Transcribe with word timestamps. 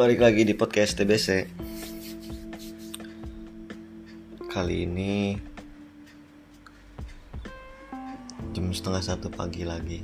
balik 0.00 0.24
lagi 0.24 0.48
di 0.48 0.56
podcast 0.56 0.96
TBC 0.96 1.28
Kali 4.48 4.88
ini 4.88 5.36
Jam 8.56 8.72
setengah 8.72 9.04
satu 9.04 9.28
pagi 9.28 9.60
lagi. 9.60 10.00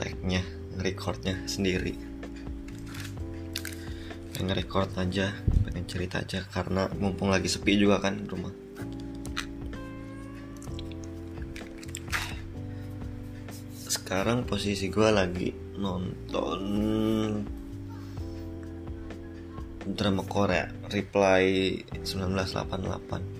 Tagnya, 0.00 0.40
recordnya 0.80 1.36
sendiri. 1.44 1.92
Pengen 4.32 4.56
record 4.56 4.88
aja, 4.96 5.28
pengen 5.68 5.84
cerita 5.84 6.24
aja 6.24 6.48
Karena 6.48 6.88
mumpung 6.96 7.28
lagi 7.28 7.52
sepi 7.52 7.76
juga 7.76 8.00
kan 8.00 8.24
rumah. 8.24 8.56
Sekarang 13.84 14.48
posisi 14.48 14.88
gue 14.88 15.12
lagi 15.12 15.67
nonton 15.78 16.60
drama 19.88 20.26
Korea 20.26 20.66
Reply 20.90 21.78
1988 22.02 23.38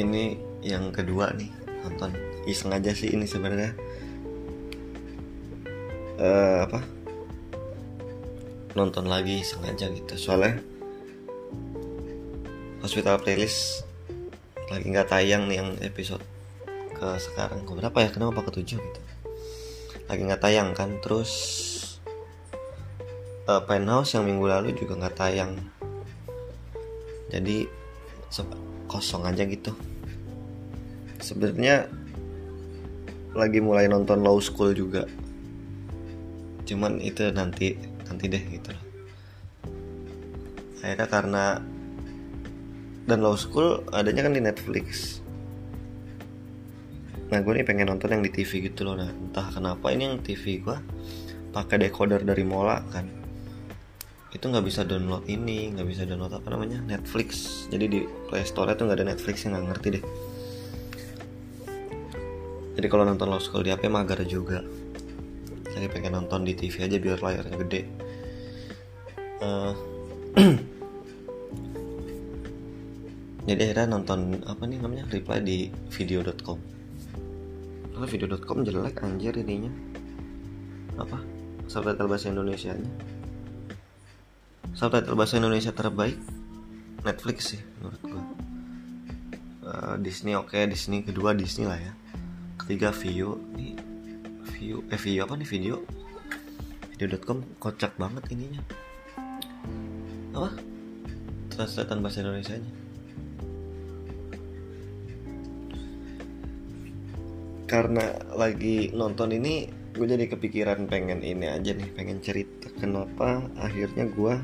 ini 0.00 0.38
yang 0.64 0.92
kedua 0.92 1.32
nih 1.36 1.50
nonton. 1.84 2.12
Iseng 2.48 2.72
aja 2.72 2.92
sih 2.96 3.12
ini 3.12 3.28
sebenarnya. 3.28 3.76
Uh, 6.20 6.68
apa? 6.68 6.80
Nonton 8.76 9.08
lagi 9.08 9.40
iseng 9.44 9.64
aja 9.64 9.88
gitu. 9.92 10.14
Soalnya 10.16 10.60
hospital 12.80 13.20
playlist 13.20 13.84
lagi 14.72 14.86
nggak 14.88 15.10
tayang 15.10 15.50
nih 15.50 15.58
yang 15.60 15.70
episode 15.82 16.22
ke 17.00 17.08
sekarang. 17.16 17.64
Ke 17.64 17.72
berapa 17.72 17.96
ya? 18.04 18.12
Kenapa 18.12 18.44
ke 18.44 18.60
tujuh 18.60 18.76
gitu? 18.76 19.00
Lagi 20.04 20.20
nggak 20.28 20.42
tayang 20.44 20.76
kan? 20.76 21.00
Terus 21.00 21.32
uh, 23.48 23.64
penthouse 23.64 24.12
yang 24.12 24.28
minggu 24.28 24.44
lalu 24.44 24.76
juga 24.76 25.00
nggak 25.00 25.16
tayang. 25.16 25.56
Jadi 27.32 27.64
kosong 28.90 29.24
aja 29.24 29.48
gitu. 29.48 29.72
Sebenarnya 31.22 31.88
lagi 33.32 33.62
mulai 33.62 33.88
nonton 33.88 34.20
Law 34.20 34.36
School 34.42 34.76
juga. 34.76 35.08
Cuman 36.68 37.00
itu 37.00 37.32
nanti 37.32 37.78
nanti 38.04 38.24
deh 38.28 38.44
gitu. 38.50 38.70
Akhirnya 40.82 41.06
karena 41.06 41.44
dan 43.06 43.22
Law 43.22 43.38
School 43.38 43.86
adanya 43.94 44.26
kan 44.26 44.34
di 44.34 44.42
Netflix 44.42 45.19
nah 47.30 47.38
gue 47.38 47.52
nih 47.62 47.66
pengen 47.66 47.86
nonton 47.94 48.10
yang 48.10 48.22
di 48.26 48.30
TV 48.34 48.70
gitu 48.70 48.82
loh 48.82 48.98
nah 48.98 49.06
entah 49.06 49.48
kenapa 49.54 49.94
ini 49.94 50.10
yang 50.10 50.18
TV 50.18 50.58
gue 50.58 50.76
pakai 51.50 51.82
decoder 51.82 52.22
dari 52.22 52.46
Mola 52.46 52.78
kan. 52.94 53.06
Itu 54.30 54.46
nggak 54.46 54.62
bisa 54.62 54.86
download 54.86 55.26
ini 55.26 55.74
nggak 55.74 55.86
bisa 55.90 56.06
download 56.06 56.30
apa 56.30 56.48
namanya? 56.54 56.78
Netflix. 56.86 57.66
Jadi 57.68 57.84
di 57.90 58.00
Play 58.30 58.46
Store 58.46 58.70
itu 58.70 58.86
nggak 58.86 58.98
ada 59.02 59.06
Netflix 59.10 59.42
yang 59.44 59.58
nggak 59.58 59.66
ngerti 59.74 59.88
deh. 59.98 60.04
Jadi 62.78 62.86
kalau 62.86 63.04
nonton 63.04 63.28
Lost 63.28 63.50
School 63.50 63.66
di 63.66 63.74
HP 63.74 63.90
magar 63.90 64.22
juga. 64.24 64.62
Jadi 65.70 65.86
pengen 65.90 66.22
nonton 66.22 66.46
di 66.46 66.54
TV 66.54 66.86
aja 66.86 66.96
biar 67.02 67.18
layarnya 67.18 67.56
gede. 67.66 67.82
Uh, 69.40 69.72
jadi 73.50 73.60
akhirnya 73.70 73.98
nonton 73.98 74.38
apa 74.46 74.62
nih 74.70 74.78
namanya? 74.78 75.04
Reply 75.10 75.42
di 75.42 75.58
video.com 75.90 76.79
video.com 78.06 78.62
jelek 78.62 79.02
anjir 79.02 79.34
ininya. 79.36 79.72
Apa? 81.00 81.18
Subtitle 81.66 82.08
bahasa 82.08 82.28
Indonesia 82.28 82.76
nya 82.76 82.90
subtitle 84.74 85.18
bahasa 85.18 85.36
Indonesia 85.36 85.72
terbaik 85.74 86.16
Netflix 87.02 87.52
sih 87.56 87.60
menurut 87.80 88.00
gua. 88.04 88.24
Uh, 89.60 89.94
Disney 90.00 90.32
oke 90.32 90.56
okay, 90.56 90.64
Disney 90.64 91.04
kedua 91.04 91.36
Disney 91.36 91.68
lah 91.68 91.76
ya. 91.76 91.92
Ketiga 92.60 92.92
Vio 92.96 93.40
nih 93.56 93.76
Vio 94.56 94.84
eh 94.88 95.00
Vio 95.00 95.20
apa 95.24 95.36
nih 95.36 95.48
video? 95.48 95.84
Video.com 96.96 97.44
kocak 97.60 97.96
banget 97.96 98.24
ininya. 98.32 98.60
Apa? 100.36 100.50
Translatean 101.52 102.00
bahasa 102.04 102.24
Indonesia 102.24 102.56
nya 102.56 102.79
karena 107.70 108.18
lagi 108.34 108.90
nonton 108.90 109.30
ini 109.30 109.70
gue 109.94 110.02
jadi 110.02 110.26
kepikiran 110.26 110.90
pengen 110.90 111.22
ini 111.22 111.46
aja 111.46 111.70
nih 111.70 111.86
pengen 111.94 112.18
cerita 112.18 112.66
kenapa 112.82 113.46
akhirnya 113.62 114.10
gue 114.10 114.34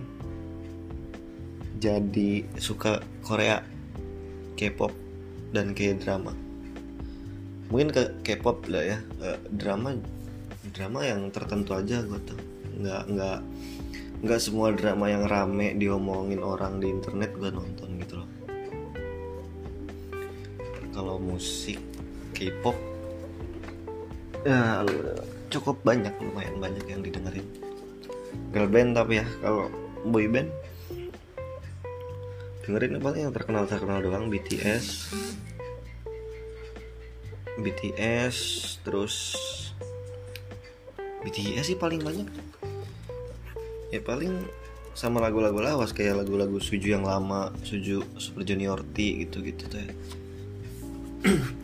jadi 1.82 2.46
suka 2.54 3.02
Korea 3.26 3.66
K-pop 4.54 4.94
dan 5.50 5.74
K-drama. 5.74 6.32
Mungkin 7.66 7.90
ke 7.90 8.02
K-pop 8.22 8.70
lah 8.70 8.94
ya 8.94 8.98
uh, 9.18 9.38
drama 9.50 9.98
drama 10.70 11.02
yang 11.02 11.26
tertentu 11.34 11.74
aja 11.74 12.06
gue 12.06 12.20
tuh 12.22 12.38
nggak 12.78 13.02
nggak 13.10 13.38
nggak 14.22 14.40
semua 14.40 14.70
drama 14.70 15.10
yang 15.10 15.26
rame 15.26 15.74
diomongin 15.74 16.46
orang 16.46 16.78
di 16.78 16.94
internet 16.94 17.34
gue 17.34 17.50
nonton 17.50 17.90
gitu 17.98 18.22
loh. 18.22 18.30
Kalau 20.94 21.18
musik 21.18 21.82
K-pop 22.30 22.95
ya 24.46 24.86
cukup 25.50 25.82
banyak 25.82 26.14
lumayan 26.22 26.62
banyak 26.62 26.86
yang 26.86 27.02
didengerin. 27.02 27.46
Girl 28.54 28.70
band 28.70 28.94
tapi 28.94 29.18
ya 29.18 29.26
kalau 29.42 29.66
boy 30.06 30.30
band 30.30 30.54
dengerin 32.62 33.02
paling 33.02 33.26
yang 33.26 33.34
terkenal 33.34 33.66
terkenal 33.66 33.98
doang 34.02 34.30
BTS 34.30 35.10
BTS 37.58 38.36
terus 38.86 39.34
BTS 41.26 41.74
sih 41.74 41.78
paling 41.78 42.06
banyak. 42.06 42.30
Ya 43.90 43.98
paling 43.98 44.46
sama 44.96 45.20
lagu-lagu 45.20 45.60
lawas 45.60 45.92
kayak 45.92 46.24
lagu-lagu 46.24 46.56
Suju 46.56 46.96
yang 46.96 47.04
lama 47.04 47.52
Suju 47.66 48.00
Super 48.16 48.48
Junior 48.48 48.80
T 48.96 49.26
gitu-gitu 49.28 49.68
tuh 49.68 49.80
ya 49.84 49.92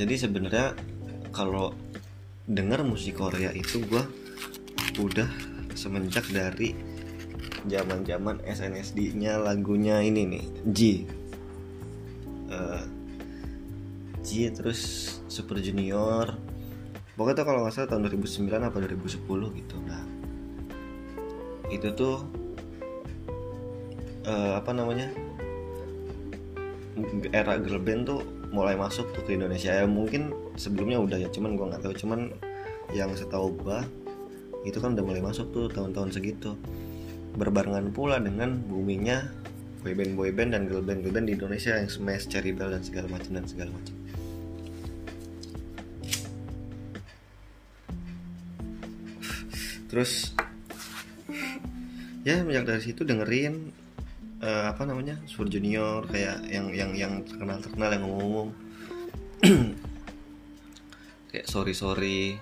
jadi 0.00 0.16
sebenarnya 0.16 0.72
kalau 1.28 1.76
denger 2.48 2.88
musik 2.88 3.20
Korea 3.20 3.52
itu 3.52 3.84
gue 3.84 4.00
udah 4.96 5.28
semenjak 5.76 6.24
dari 6.32 6.72
zaman 7.68 8.08
zaman 8.08 8.40
SNSD-nya 8.40 9.36
lagunya 9.36 10.00
ini 10.00 10.24
nih 10.24 10.44
G. 10.72 10.80
Uh, 12.48 12.80
G 14.24 14.48
terus 14.56 14.80
Super 15.28 15.60
Junior. 15.60 16.32
Pokoknya 17.12 17.44
tuh 17.44 17.46
kalau 17.52 17.60
nggak 17.68 17.74
salah 17.76 17.92
tahun 17.92 18.08
2009 18.08 18.48
apa 18.56 18.76
2010 18.80 19.20
gitu. 19.60 19.76
Nah 19.84 20.02
itu 21.68 21.88
tuh 21.92 22.24
uh, 24.24 24.56
apa 24.56 24.72
namanya? 24.72 25.12
Era 27.36 27.60
girl 27.60 27.84
band 27.84 28.08
tuh 28.08 28.39
mulai 28.50 28.74
masuk 28.74 29.10
tuh 29.14 29.22
ke 29.24 29.34
Indonesia. 29.38 29.70
Ya 29.72 29.86
mungkin 29.86 30.34
sebelumnya 30.58 30.98
udah 31.02 31.18
ya 31.22 31.28
cuman 31.30 31.54
gue 31.54 31.66
nggak 31.70 31.82
tahu. 31.86 31.94
Cuman 31.96 32.34
yang 32.90 33.14
setahu 33.14 33.54
gue 33.62 33.78
itu 34.66 34.76
kan 34.76 34.92
udah 34.92 35.04
mulai 35.06 35.22
masuk 35.22 35.54
tuh 35.54 35.66
tahun-tahun 35.70 36.10
segitu. 36.14 36.58
Berbarengan 37.38 37.94
pula 37.94 38.18
dengan 38.18 38.58
boomingnya 38.66 39.30
boyband 39.80 40.12
boyband 40.12 40.50
dan 40.52 40.62
girl 40.68 40.84
band 40.84 41.00
girl 41.00 41.14
band 41.14 41.26
di 41.30 41.34
Indonesia 41.38 41.72
yang 41.72 41.88
smash 41.88 42.28
cherry 42.28 42.52
bell 42.52 42.68
dan 42.68 42.84
segala 42.84 43.08
macam 43.08 43.30
dan 43.32 43.46
segala 43.48 43.70
macam. 43.72 43.94
Terus 49.90 50.36
ya 52.22 52.44
sejak 52.44 52.64
dari 52.68 52.82
situ 52.84 53.02
dengerin 53.02 53.72
uh, 54.40 54.64
apa 54.72 54.82
namanya? 54.88 55.20
Super 55.28 55.52
Junior 55.52 56.04
kayak 56.08 56.48
yang 56.48 56.72
yang 56.72 56.90
yang 56.96 57.12
terkenal 57.24 57.60
terkenal 57.60 57.90
yang 57.92 58.02
ngomong-ngomong 58.04 58.50
kayak 61.32 61.46
sorry 61.46 61.72
sorry. 61.76 62.40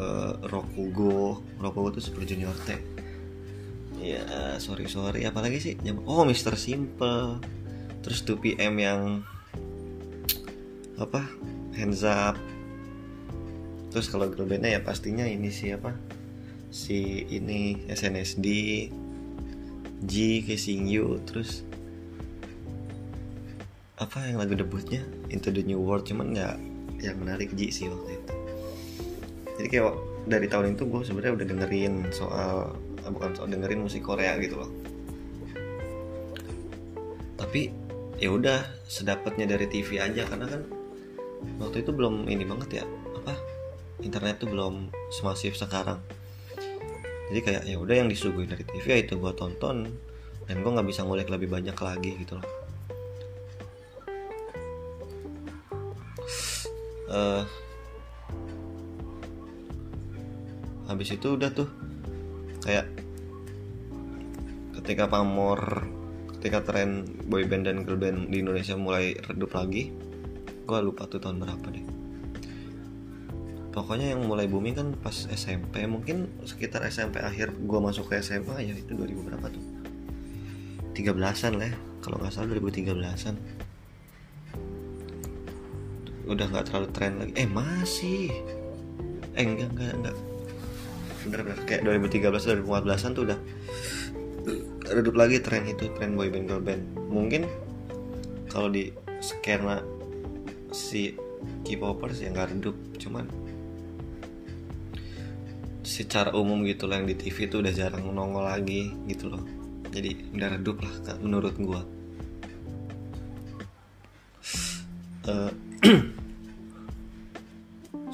Uh, 0.00 0.32
Rokugo 0.48 1.44
Rokugo 1.60 1.92
tuh 1.92 2.04
Super 2.04 2.24
Junior 2.24 2.54
T. 2.64 2.76
Ya 4.00 4.56
sorry 4.56 4.88
sorry. 4.88 5.28
Apalagi 5.28 5.60
sih? 5.60 5.74
Oh 6.08 6.24
Mister 6.24 6.56
Simple. 6.56 7.40
Terus 8.00 8.24
2PM 8.24 8.80
yang 8.80 9.00
apa? 10.96 11.20
Hands 11.76 12.00
up. 12.08 12.40
Terus 13.92 14.08
kalau 14.08 14.32
girl 14.32 14.48
ya 14.48 14.80
pastinya 14.80 15.26
ini 15.26 15.52
siapa 15.52 15.92
si 16.70 17.26
ini 17.26 17.90
SNSD 17.90 18.46
G 20.04 20.40
Kissing 20.44 20.88
You 20.88 21.20
terus 21.28 21.64
apa 24.00 24.24
yang 24.24 24.40
lagu 24.40 24.56
debutnya? 24.56 25.04
Into 25.28 25.52
the 25.52 25.60
New 25.60 25.80
World 25.84 26.08
cuman 26.08 26.32
nggak 26.32 26.56
yang 27.04 27.20
menarik 27.20 27.52
Ji 27.52 27.68
sih 27.68 27.88
waktu 27.92 28.16
itu. 28.16 28.32
Jadi 29.60 29.68
kayak 29.68 29.92
dari 30.24 30.46
tahun 30.48 30.72
itu 30.72 30.88
gue 30.88 31.00
sebenarnya 31.04 31.36
udah 31.36 31.46
dengerin 31.52 31.94
soal 32.12 32.72
ah, 33.04 33.10
bukan 33.12 33.36
soal 33.36 33.52
dengerin 33.52 33.84
musik 33.84 34.00
Korea 34.00 34.40
gitu 34.40 34.56
loh. 34.56 34.72
Tapi 37.36 37.68
ya 38.20 38.32
udah 38.32 38.64
sedapatnya 38.88 39.48
dari 39.48 39.68
TV 39.68 40.00
aja 40.00 40.24
karena 40.28 40.48
kan 40.48 40.62
waktu 41.60 41.84
itu 41.84 41.92
belum 41.92 42.28
ini 42.28 42.44
banget 42.44 42.84
ya 42.84 42.84
apa 43.16 43.32
internet 44.04 44.44
tuh 44.44 44.48
belum 44.52 44.92
semasif 45.08 45.56
sekarang 45.56 46.00
jadi 47.30 47.40
kayak 47.46 47.62
ya 47.70 47.76
udah 47.78 47.94
yang 47.94 48.10
disuguhin 48.10 48.50
dari 48.50 48.66
TV 48.66 48.84
ya 48.90 48.98
itu 49.06 49.14
gue 49.14 49.32
tonton. 49.38 49.86
Dan 50.50 50.66
gue 50.66 50.70
nggak 50.74 50.88
bisa 50.90 51.06
ngulik 51.06 51.30
lebih 51.30 51.46
banyak 51.46 51.78
lagi 51.78 52.18
gitu 52.18 52.34
loh. 52.34 52.48
Uh, 57.10 57.42
habis 60.90 61.10
itu 61.14 61.38
udah 61.38 61.50
tuh 61.54 61.70
kayak 62.66 62.86
ketika 64.78 65.10
pamor 65.10 65.86
ketika 66.38 66.62
tren 66.62 67.06
boyband 67.26 67.66
dan 67.66 67.82
girlband 67.82 68.30
di 68.30 68.42
Indonesia 68.42 68.78
mulai 68.78 69.18
redup 69.26 69.58
lagi 69.58 69.90
gue 70.70 70.78
lupa 70.86 71.10
tuh 71.10 71.18
tahun 71.18 71.42
berapa 71.42 71.66
deh 71.74 71.99
pokoknya 73.70 74.14
yang 74.14 74.26
mulai 74.26 74.50
booming 74.50 74.74
kan 74.74 74.88
pas 74.98 75.14
SMP 75.30 75.86
mungkin 75.86 76.26
sekitar 76.42 76.82
SMP 76.90 77.22
akhir 77.22 77.54
gue 77.54 77.78
masuk 77.78 78.10
ke 78.10 78.18
SMA 78.18 78.66
ya 78.66 78.74
itu 78.74 78.92
2000 78.94 79.26
berapa 79.26 79.46
tuh? 79.46 79.64
13an 80.94 81.52
lah 81.56 81.72
kalau 82.02 82.18
nggak 82.18 82.32
salah 82.34 82.50
2013an 82.58 83.34
udah 86.30 86.46
nggak 86.46 86.64
terlalu 86.70 86.88
tren 86.94 87.12
lagi. 87.18 87.32
Eh 87.34 87.48
masih. 87.50 88.30
Eh 89.34 89.42
enggak 89.42 89.74
enggak 89.74 89.92
enggak 89.98 90.16
bener-bener 91.20 91.60
kayak 91.68 91.82
2013 91.84 92.64
2014an 92.64 93.10
tuh 93.12 93.24
udah 93.28 93.38
redup 94.88 95.14
lagi 95.18 95.36
tren 95.44 95.68
itu 95.68 95.90
tren 95.98 96.14
boyband 96.14 96.46
girlband. 96.48 96.82
Mungkin 97.10 97.44
kalau 98.46 98.70
di 98.70 98.94
skena 99.20 99.82
si 100.70 101.18
K-popers 101.66 102.22
ya 102.22 102.30
nggak 102.32 102.56
redup 102.56 102.76
cuman 102.96 103.26
secara 106.00 106.32
umum 106.32 106.64
gitu 106.64 106.88
lah 106.88 106.96
yang 106.96 107.12
di 107.12 107.12
TV 107.12 107.44
itu 107.44 107.60
udah 107.60 107.68
jarang 107.76 108.08
nongol 108.16 108.48
lagi 108.48 108.88
gitu 109.04 109.28
loh. 109.28 109.44
Jadi 109.92 110.32
udah 110.32 110.48
redup 110.56 110.80
lah 110.80 110.92
menurut 111.20 111.54
gua. 111.60 111.84
Uh, 115.28 115.52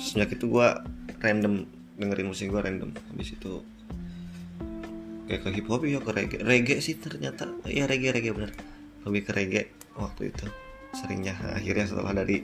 sejak 0.02 0.34
itu 0.34 0.50
gua 0.50 0.82
random 1.22 1.70
dengerin 1.94 2.26
musik 2.26 2.50
gua 2.50 2.66
random. 2.66 2.90
Habis 3.14 3.38
itu 3.38 3.62
kayak 5.30 5.46
ke 5.46 5.48
hip 5.54 5.66
hop 5.70 5.86
ya 5.86 6.02
ke 6.02 6.10
reggae. 6.10 6.42
Reggae 6.42 6.82
sih 6.82 6.98
ternyata 6.98 7.54
ya 7.70 7.86
reggae 7.86 8.10
reggae 8.10 8.34
bener. 8.34 8.50
Lebih 9.06 9.22
ke 9.22 9.30
reggae 9.30 9.70
waktu 9.94 10.34
itu 10.34 10.50
seringnya. 10.90 11.38
Akhirnya 11.54 11.86
setelah 11.86 12.18
dari 12.18 12.42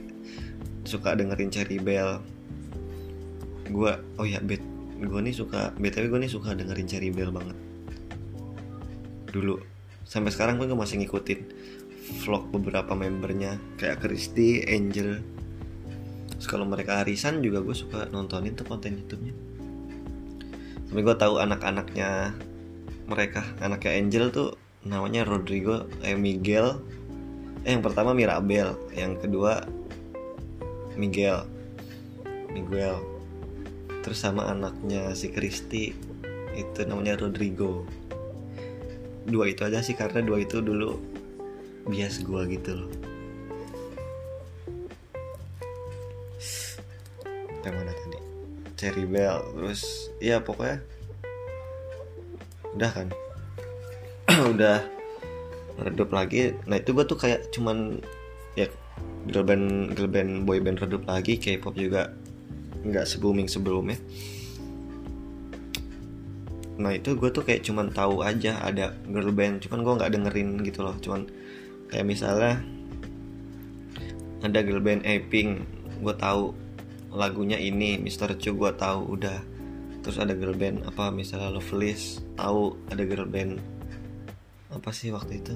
suka 0.87 1.19
dengerin 1.19 1.51
Cherry 1.51 1.83
Bell 1.83 2.23
gue 3.63 3.93
oh 4.19 4.27
ya 4.27 4.43
bet 4.43 4.72
gue 5.07 5.21
nih 5.23 5.35
suka 5.35 5.75
btw 5.75 6.09
gue 6.09 6.19
nih 6.27 6.31
suka 6.31 6.55
dengerin 6.55 6.87
Cherry 6.87 7.09
Bell 7.09 7.31
banget. 7.33 7.57
Dulu 9.33 9.55
sampai 10.03 10.29
sekarang 10.29 10.59
gue 10.59 10.69
masih 10.71 11.01
ngikutin 11.03 11.39
vlog 12.23 12.51
beberapa 12.51 12.93
membernya 12.93 13.57
kayak 13.79 14.03
Christy, 14.03 14.63
Angel. 14.67 15.23
Terus 16.35 16.47
kalau 16.47 16.67
mereka 16.67 17.01
arisan 17.01 17.39
juga 17.39 17.63
gue 17.63 17.75
suka 17.75 18.11
nontonin 18.11 18.53
tuh 18.53 18.67
konten 18.67 18.99
YouTube-nya. 18.99 19.33
Tapi 20.91 20.99
gue 20.99 21.15
tahu 21.15 21.39
anak-anaknya 21.39 22.35
mereka 23.07 23.41
anaknya 23.63 23.91
Angel 23.97 24.25
tuh 24.29 24.49
namanya 24.83 25.23
Rodrigo 25.23 25.87
eh 26.03 26.13
Miguel. 26.19 26.83
Eh 27.63 27.71
yang 27.71 27.81
pertama 27.81 28.11
Mirabel 28.11 28.75
yang 28.91 29.15
kedua 29.15 29.63
Miguel 30.99 31.47
Miguel 32.51 33.12
terus 34.03 34.19
sama 34.19 34.51
anaknya 34.51 35.15
si 35.15 35.31
Kristi 35.31 35.95
itu 36.53 36.79
namanya 36.83 37.23
Rodrigo. 37.23 37.87
Dua 39.23 39.47
itu 39.47 39.63
aja 39.63 39.79
sih 39.79 39.95
karena 39.95 40.19
dua 40.19 40.43
itu 40.43 40.59
dulu 40.59 40.99
bias 41.87 42.19
gua 42.27 42.43
gitu 42.45 42.83
loh. 42.83 42.91
Yang 47.63 47.73
mana 47.79 47.91
tadi? 47.95 48.19
Cherry 48.75 49.07
Bell 49.07 49.39
terus 49.55 50.11
ya 50.19 50.43
pokoknya 50.43 50.83
udah 52.75 52.91
kan? 52.91 53.07
Udah 54.53 54.83
redup 55.79 56.09
lagi. 56.09 56.57
Nah 56.67 56.81
itu 56.81 56.95
gue 56.95 57.05
tuh 57.05 57.17
kayak 57.19 57.53
cuman 57.53 58.01
ya 58.57 58.65
girl 59.29 59.45
band 59.45 59.93
girl 59.93 60.09
band 60.09 60.45
boy 60.45 60.57
band 60.59 60.81
redup 60.81 61.05
lagi 61.05 61.37
K-pop 61.37 61.73
juga 61.77 62.11
nggak 62.83 63.07
se 63.07 63.15
booming 63.17 63.47
sebelumnya. 63.47 63.97
Nah 66.77 66.91
itu 66.91 67.15
gue 67.15 67.29
tuh 67.29 67.45
kayak 67.45 67.63
cuman 67.63 67.93
tahu 67.93 68.25
aja 68.25 68.59
ada 68.59 68.97
girl 69.07 69.31
band 69.31 69.63
cuman 69.63 69.79
gue 69.85 69.93
nggak 69.99 70.11
dengerin 70.11 70.49
gitu 70.67 70.83
loh. 70.83 70.95
Cuman 70.99 71.29
kayak 71.87 72.05
misalnya 72.05 72.59
ada 74.43 74.59
girl 74.59 74.83
band 74.83 75.07
Aping 75.07 75.63
gue 76.03 76.15
tahu 76.19 76.51
lagunya 77.13 77.55
ini 77.55 77.95
Mr. 78.01 78.35
Chu 78.35 78.57
gue 78.57 78.71
tahu 78.75 79.15
udah. 79.15 79.39
Terus 80.03 80.19
ada 80.19 80.35
girl 80.35 80.57
band 80.57 80.83
apa 80.83 81.07
misalnya 81.13 81.53
Loveless 81.53 82.19
tahu 82.35 82.75
ada 82.91 83.07
girl 83.07 83.29
band 83.29 83.63
apa 84.73 84.89
sih 84.91 85.13
waktu 85.13 85.39
itu? 85.39 85.55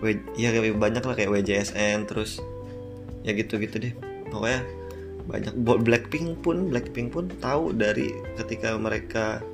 W 0.00 0.16
ya 0.36 0.48
banyak 0.72 1.04
lah 1.04 1.14
kayak 1.16 1.28
WJSN 1.28 2.08
terus 2.08 2.40
ya 3.20 3.36
gitu-gitu 3.36 3.76
deh 3.76 4.09
pokoknya 4.30 4.62
banyak. 5.26 5.54
Blackpink 5.62 6.42
pun 6.42 6.70
Blackpink 6.70 7.14
pun 7.14 7.28
tahu 7.38 7.74
dari 7.76 8.10
ketika 8.40 8.74
mereka 8.78 9.44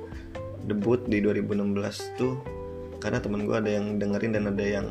debut 0.65 0.99
di 1.07 1.23
2016 1.23 2.17
tuh 2.19 2.39
karena 2.97 3.21
temen 3.21 3.45
gue 3.45 3.55
ada 3.55 3.71
yang 3.71 4.01
dengerin 4.01 4.35
dan 4.35 4.45
ada 4.49 4.65
yang 4.65 4.87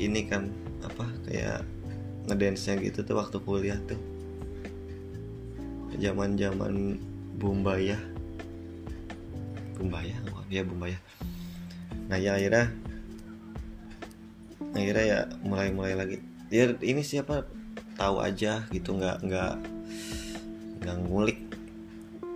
ini 0.00 0.24
kan 0.26 0.48
apa 0.82 1.04
kayak 1.28 1.62
ngedance 2.26 2.66
nya 2.70 2.74
gitu 2.80 3.04
tuh 3.04 3.18
waktu 3.18 3.36
kuliah 3.42 3.78
tuh. 3.86 4.00
Zaman 6.00 6.34
zaman 6.40 6.96
Bumbaya. 7.36 8.00
Bumbaya? 9.76 10.16
Oh, 10.32 10.42
ya 10.48 10.62
Bumbaya. 10.64 10.98
Nah 12.08 12.18
ya 12.18 12.38
akhirnya 12.38 12.72
akhirnya 14.72 15.04
ya 15.04 15.18
mulai 15.44 15.68
mulai 15.70 15.94
lagi. 15.94 16.16
Ya 16.48 16.72
ini 16.80 17.04
siapa 17.04 17.44
tahu 17.96 18.22
aja 18.24 18.64
gitu 18.72 18.96
nggak 18.96 19.24
nggak 19.24 19.54
nggak 20.82 20.96
ngulik. 21.06 21.38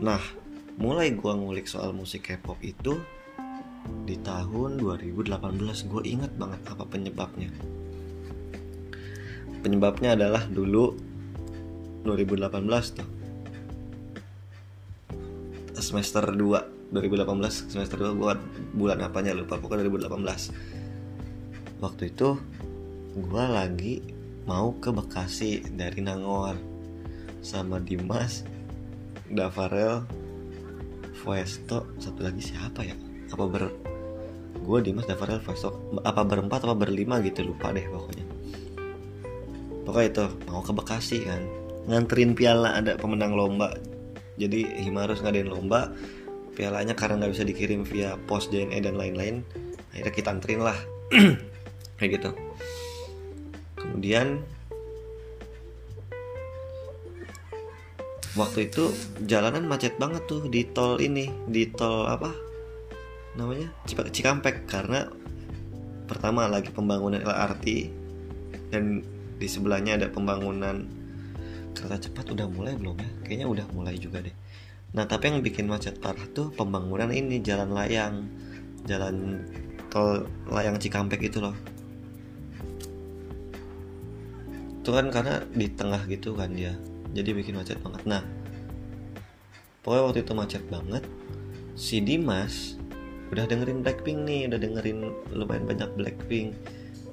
Nah 0.00 0.20
mulai 0.76 1.12
gua 1.16 1.36
ngulik 1.36 1.64
soal 1.64 1.96
musik 1.96 2.28
K-pop 2.28 2.60
itu 2.60 3.00
di 4.06 4.18
tahun 4.18 4.82
2018 4.82 5.90
gue 5.90 6.02
ingat 6.06 6.32
banget 6.34 6.60
apa 6.66 6.84
penyebabnya. 6.86 7.50
Penyebabnya 9.62 10.14
adalah 10.18 10.42
dulu 10.46 10.94
2018 12.02 12.98
tuh. 12.98 13.08
Semester 15.76 16.34
2 16.34 16.76
2018 16.94 17.74
semester 17.74 17.98
2 17.98 18.14
gue 18.14 18.32
bulan 18.78 19.02
apanya 19.02 19.34
lupa 19.34 19.58
pokoknya 19.58 19.90
2018 19.90 21.82
waktu 21.82 22.02
itu 22.14 22.38
gue 23.16 23.44
lagi 23.44 23.94
mau 24.46 24.70
ke 24.78 24.94
Bekasi 24.94 25.66
dari 25.74 25.98
Nangor 26.00 26.54
sama 27.42 27.82
Dimas 27.82 28.46
Davarel 29.26 30.06
Fuesto 31.18 31.90
satu 31.98 32.22
lagi 32.22 32.38
siapa 32.38 32.86
ya? 32.86 32.94
Apa 33.34 33.44
ber 33.50 33.74
gue 34.62 34.78
Dimas 34.86 35.10
Davarel 35.10 35.42
Fuesto. 35.42 35.90
Apa 36.06 36.22
berempat 36.22 36.62
apa 36.62 36.78
berlima 36.78 37.18
gitu 37.26 37.42
lupa 37.42 37.74
deh 37.74 37.82
pokoknya. 37.90 38.26
Pokoknya 39.82 40.08
itu 40.14 40.24
mau 40.46 40.62
ke 40.62 40.70
Bekasi 40.70 41.26
kan. 41.26 41.42
Nganterin 41.90 42.38
piala 42.38 42.78
ada 42.78 42.94
pemenang 42.94 43.34
lomba. 43.34 43.74
Jadi 44.38 44.62
Himarus 44.86 45.26
ngadain 45.26 45.50
lomba. 45.50 45.90
Pialanya 46.54 46.94
karena 46.94 47.26
nggak 47.26 47.32
bisa 47.34 47.44
dikirim 47.44 47.82
via 47.82 48.14
pos 48.30 48.48
JNE 48.48 48.80
dan 48.80 48.96
lain-lain 48.96 49.44
akhirnya 49.92 50.12
kita 50.14 50.28
anterin 50.30 50.62
lah. 50.62 50.78
Kayak 51.98 52.10
gitu 52.22 52.30
kemudian 53.90 54.42
waktu 58.36 58.68
itu 58.68 58.92
jalanan 59.24 59.64
macet 59.64 59.96
banget 59.96 60.28
tuh 60.28 60.44
di 60.46 60.68
tol 60.68 61.00
ini 61.00 61.32
di 61.48 61.64
tol 61.72 62.04
apa 62.04 62.30
namanya? 63.36 63.72
Cikampek. 63.88 64.68
Karena 64.68 65.08
pertama 66.08 66.48
lagi 66.48 66.72
pembangunan 66.72 67.24
LRT 67.24 67.66
dan 68.72 69.00
di 69.36 69.48
sebelahnya 69.48 70.00
ada 70.00 70.08
pembangunan 70.12 70.84
kereta 71.76 72.08
cepat. 72.08 72.32
Udah 72.32 72.46
mulai 72.48 72.76
belum 72.76 72.96
ya? 72.96 73.10
Kayaknya 73.24 73.46
udah 73.48 73.66
mulai 73.72 73.96
juga 73.96 74.24
deh. 74.24 74.36
Nah 74.96 75.04
tapi 75.04 75.32
yang 75.32 75.44
bikin 75.44 75.68
macet 75.68 76.00
parah 76.00 76.24
tuh 76.32 76.52
pembangunan 76.52 77.12
ini 77.12 77.40
jalan 77.44 77.72
layang 77.72 78.28
jalan 78.88 79.44
tol 79.92 80.24
layang 80.48 80.80
Cikampek 80.80 81.26
itu 81.26 81.42
loh 81.42 81.56
itu 84.86 84.94
kan 84.94 85.10
karena 85.10 85.42
di 85.50 85.66
tengah 85.66 85.98
gitu 86.06 86.38
kan 86.38 86.54
dia. 86.54 86.70
Jadi 87.10 87.34
bikin 87.34 87.58
macet 87.58 87.74
banget. 87.82 88.06
Nah 88.06 88.22
pokoknya 89.82 90.02
waktu 90.06 90.18
itu 90.22 90.32
macet 90.38 90.62
banget 90.70 91.02
si 91.74 91.98
Dimas 91.98 92.78
udah 93.34 93.50
dengerin 93.50 93.82
Blackpink 93.82 94.22
nih 94.22 94.46
udah 94.46 94.62
dengerin 94.62 95.10
lumayan 95.34 95.66
banyak 95.66 95.90
Blackpink. 95.98 96.54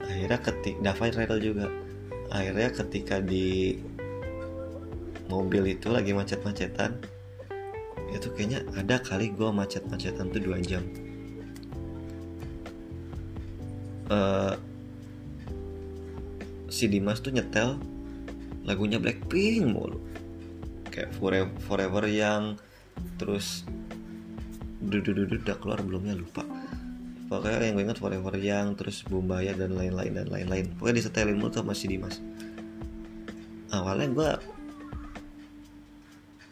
Akhirnya 0.05 0.37
ketik 0.37 0.85
Dava 0.85 1.09
Rel 1.09 1.41
juga. 1.41 1.65
Akhirnya 2.29 2.69
ketika 2.77 3.17
di 3.17 3.81
mobil 5.25 5.73
itu 5.73 5.89
lagi 5.89 6.13
macet-macetan 6.13 7.01
itu 8.13 8.29
kayaknya 8.37 8.69
ada 8.77 9.01
kali 9.01 9.33
gue 9.33 9.49
macet-macetan 9.49 10.29
tuh 10.29 10.41
dua 10.45 10.61
jam. 10.61 10.85
Uh, 14.13 14.61
si 16.73 16.89
Dimas 16.89 17.21
tuh 17.21 17.29
nyetel 17.29 17.77
lagunya 18.65 18.97
Blackpink 18.97 19.69
mulu. 19.69 20.01
Kayak 20.89 21.13
forever, 21.21 21.53
forever 21.69 22.03
yang 22.09 22.57
terus 23.21 23.61
duduk 24.81 25.29
udah 25.45 25.57
keluar 25.61 25.79
belumnya 25.85 26.17
lupa. 26.17 26.41
Pokoknya 27.29 27.69
yang 27.69 27.77
gue 27.77 27.85
ingat 27.85 28.01
forever 28.01 28.33
yang 28.41 28.73
terus 28.73 29.05
Bumbaya 29.05 29.53
dan 29.53 29.77
lain-lain 29.77 30.17
dan 30.17 30.27
lain-lain. 30.33 30.73
Pokoknya 30.77 31.05
disetelin 31.05 31.37
mulu 31.37 31.53
sama 31.53 31.77
si 31.77 31.85
Dimas. 31.85 32.17
Awalnya 33.69 34.07
gue 34.09 34.29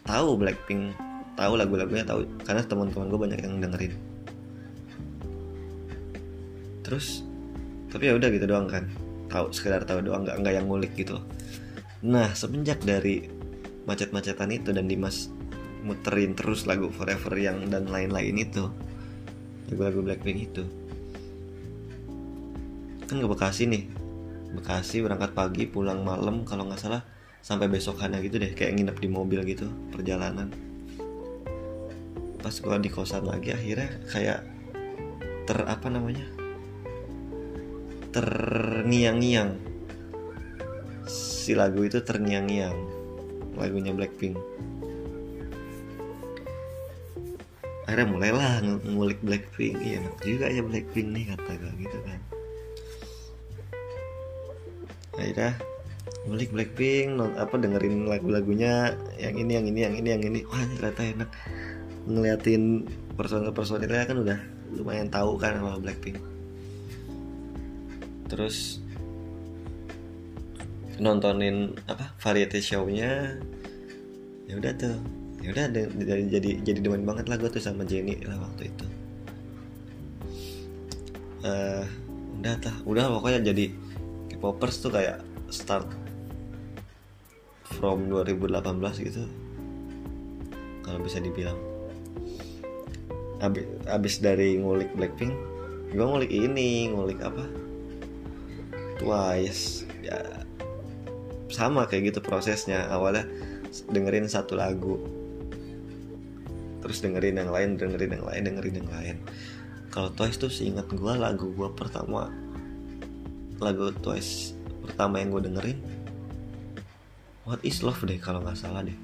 tahu 0.06 0.38
Blackpink 0.38 0.94
tahu 1.34 1.52
lagu-lagunya 1.58 2.06
tahu 2.06 2.26
karena 2.46 2.62
teman-teman 2.62 3.10
gue 3.10 3.18
banyak 3.18 3.40
yang 3.42 3.58
dengerin. 3.58 3.94
Terus 6.82 7.26
tapi 7.90 8.10
ya 8.10 8.16
udah 8.16 8.28
gitu 8.32 8.46
doang 8.48 8.66
kan 8.66 8.88
tahu 9.32 9.48
sekedar 9.50 9.88
tahu 9.88 10.04
doang 10.04 10.28
nggak 10.28 10.36
nggak 10.44 10.54
yang 10.60 10.66
ngulik 10.68 10.92
gitu. 10.92 11.16
Nah 12.04 12.36
semenjak 12.36 12.84
dari 12.84 13.26
macet-macetan 13.88 14.52
itu 14.52 14.70
dan 14.70 14.86
Dimas 14.86 15.32
muterin 15.82 16.38
terus 16.38 16.68
lagu 16.68 16.92
Forever 16.92 17.34
yang 17.34 17.66
dan 17.66 17.90
lain-lain 17.90 18.38
itu 18.38 18.70
lagu-lagu 19.66 20.04
Blackpink 20.04 20.38
itu 20.52 20.62
kan 23.08 23.20
ke 23.20 23.28
Bekasi 23.28 23.68
nih. 23.68 23.84
Bekasi 24.52 25.00
berangkat 25.00 25.32
pagi 25.32 25.64
pulang 25.68 26.04
malam 26.04 26.44
kalau 26.44 26.68
nggak 26.68 26.80
salah 26.80 27.02
sampai 27.42 27.68
besokannya 27.68 28.22
gitu 28.24 28.38
deh 28.38 28.52
kayak 28.52 28.78
nginep 28.78 28.96
di 29.00 29.08
mobil 29.08 29.40
gitu 29.44 29.68
perjalanan. 29.92 30.48
Pas 32.40 32.54
gua 32.60 32.80
di 32.80 32.88
kosan 32.88 33.28
lagi 33.28 33.52
akhirnya 33.52 33.90
kayak 34.08 34.40
ter 35.44 35.58
apa 35.66 35.90
namanya 35.90 36.41
terngiang-ngiang. 38.12 39.56
Si 41.08 41.56
lagu 41.56 41.80
itu 41.80 42.04
terngiang-ngiang. 42.04 42.76
Lagunya 43.56 43.96
Blackpink. 43.96 44.36
Akhirnya 47.88 48.08
mulailah 48.12 48.52
ngulik 48.84 49.20
Blackpink. 49.24 49.80
Iya 49.80 50.04
enak 50.04 50.16
juga 50.20 50.46
ya 50.52 50.60
Blackpink 50.60 51.08
nih 51.08 51.24
kata 51.32 51.52
gue 51.56 51.72
gitu 51.80 51.98
kan. 52.04 52.20
Akhirnya 55.16 55.52
ngulik 56.28 56.50
Blackpink 56.52 57.16
non, 57.16 57.32
apa 57.40 57.56
dengerin 57.56 58.12
lagu-lagunya. 58.12 58.92
Yang 59.16 59.34
ini 59.40 59.52
yang 59.56 59.66
ini 59.72 59.80
yang 59.80 59.94
ini 59.96 60.08
yang 60.12 60.22
ini. 60.22 60.38
Wah 60.44 60.60
ternyata 60.76 61.00
enak. 61.00 61.28
Ngeliatin 62.04 62.84
personil-personilnya 63.16 64.04
kan 64.04 64.16
udah 64.20 64.38
lumayan 64.76 65.08
tahu 65.08 65.40
kan 65.40 65.56
sama 65.56 65.80
Blackpink 65.80 66.31
terus 68.32 68.80
nontonin 70.96 71.76
apa 71.84 72.16
variety 72.16 72.64
show-nya. 72.64 73.36
Ya 74.48 74.54
udah 74.56 74.72
tuh. 74.72 74.96
Ya 75.44 75.52
udah 75.52 75.68
jadi 75.68 76.22
jadi 76.32 76.50
jadi 76.64 76.78
demen 76.80 77.04
banget 77.04 77.28
lah 77.28 77.36
gue 77.36 77.52
tuh 77.52 77.60
sama 77.60 77.84
Jenny 77.84 78.16
lah 78.24 78.40
waktu 78.40 78.72
itu. 78.72 78.86
Uh, 81.44 81.84
udah 82.40 82.54
tah. 82.56 82.76
Udah 82.88 83.12
pokoknya 83.12 83.52
jadi 83.52 83.68
K-popers 84.32 84.80
tuh 84.80 84.96
kayak 84.96 85.20
start 85.52 85.84
from 87.68 88.08
2018 88.08 88.56
gitu. 89.12 89.28
Kalau 90.80 90.98
bisa 91.04 91.20
dibilang. 91.20 91.60
Abis, 93.42 93.66
abis 93.90 94.14
dari 94.22 94.54
ngulik 94.54 94.94
Blackpink 94.94 95.34
gue 95.92 96.00
ngulik 96.00 96.32
ini 96.32 96.88
ngulik 96.88 97.20
apa 97.20 97.44
Twice. 99.02 99.82
Ya. 99.98 100.46
Sama 101.50 101.90
kayak 101.90 102.14
gitu 102.14 102.20
prosesnya. 102.22 102.86
Awalnya 102.86 103.26
dengerin 103.90 104.30
satu 104.30 104.54
lagu. 104.54 105.02
Terus 106.82 107.02
dengerin 107.02 107.42
yang 107.42 107.50
lain 107.50 107.74
dengerin 107.74 108.14
yang 108.14 108.24
lain 108.26 108.42
dengerin 108.46 108.76
yang 108.86 108.90
lain. 108.94 109.16
Kalau 109.90 110.14
Twice 110.14 110.38
tuh 110.38 110.48
seingat 110.48 110.86
gue 110.86 111.12
lagu 111.18 111.50
gue 111.50 111.68
pertama. 111.74 112.30
Lagu 113.58 113.90
Twice 113.98 114.54
pertama 114.86 115.18
yang 115.18 115.34
gue 115.34 115.42
dengerin. 115.50 115.78
What 117.42 117.58
is 117.66 117.82
Love 117.82 118.06
deh 118.06 118.22
kalau 118.22 118.38
nggak 118.46 118.54
salah 118.54 118.86
deh. 118.86 118.96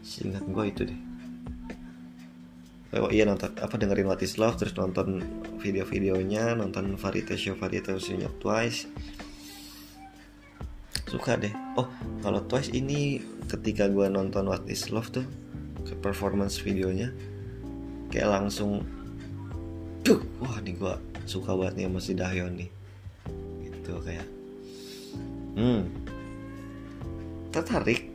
Seingat 0.00 0.44
gue 0.48 0.64
itu 0.64 0.82
deh. 0.88 1.00
Oh 2.92 3.08
iya 3.08 3.24
nonton 3.24 3.52
apa 3.56 3.80
dengerin 3.80 4.04
What 4.04 4.20
is 4.20 4.36
Love 4.36 4.60
terus 4.60 4.76
nonton 4.76 5.24
video-videonya 5.62 6.58
nonton 6.58 6.98
variety 6.98 7.38
show 7.38 7.54
variety 7.54 7.94
shownya 8.02 8.26
Twice. 8.42 8.90
Suka 11.06 11.38
deh. 11.38 11.54
Oh 11.78 11.86
kalau 12.26 12.42
Twice 12.50 12.74
ini 12.74 13.22
ketika 13.46 13.86
gue 13.86 14.10
nonton 14.10 14.50
What 14.50 14.66
is 14.66 14.90
Love 14.90 15.14
tuh 15.14 15.26
ke 15.86 15.94
performance 16.02 16.58
videonya 16.58 17.14
kayak 18.10 18.28
langsung 18.28 18.82
tuh 20.02 20.18
wah 20.42 20.58
nih 20.58 20.74
gue 20.74 20.94
suka 21.30 21.54
banget 21.54 21.78
nih 21.78 21.86
sama 21.86 22.00
si 22.02 22.12
Dahyun 22.18 22.52
nih. 22.58 22.70
Gitu 23.62 23.92
kayak 24.02 24.26
hmm 25.54 25.82
tertarik. 27.54 28.10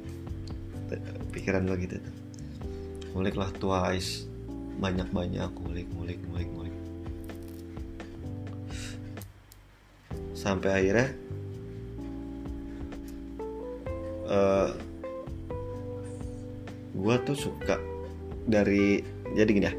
Pikiran 1.31 1.69
gue 1.69 1.77
gitu 1.85 1.95
tuh. 2.01 2.15
Ngulik 3.13 3.37
lah 3.37 3.53
twice. 3.61 4.25
Banyak 4.77 5.09
banyak 5.09 5.49
ngulik 5.57 5.89
ngulik 5.93 6.21
ngulik 6.25 6.49
ngulik 6.53 6.66
sampai 10.47 10.71
akhirnya 10.71 11.07
uh, 14.31 14.71
gue 16.95 17.15
tuh 17.27 17.35
suka 17.35 17.75
dari 18.47 19.03
jadi 19.35 19.49
gini 19.51 19.67
ya 19.67 19.75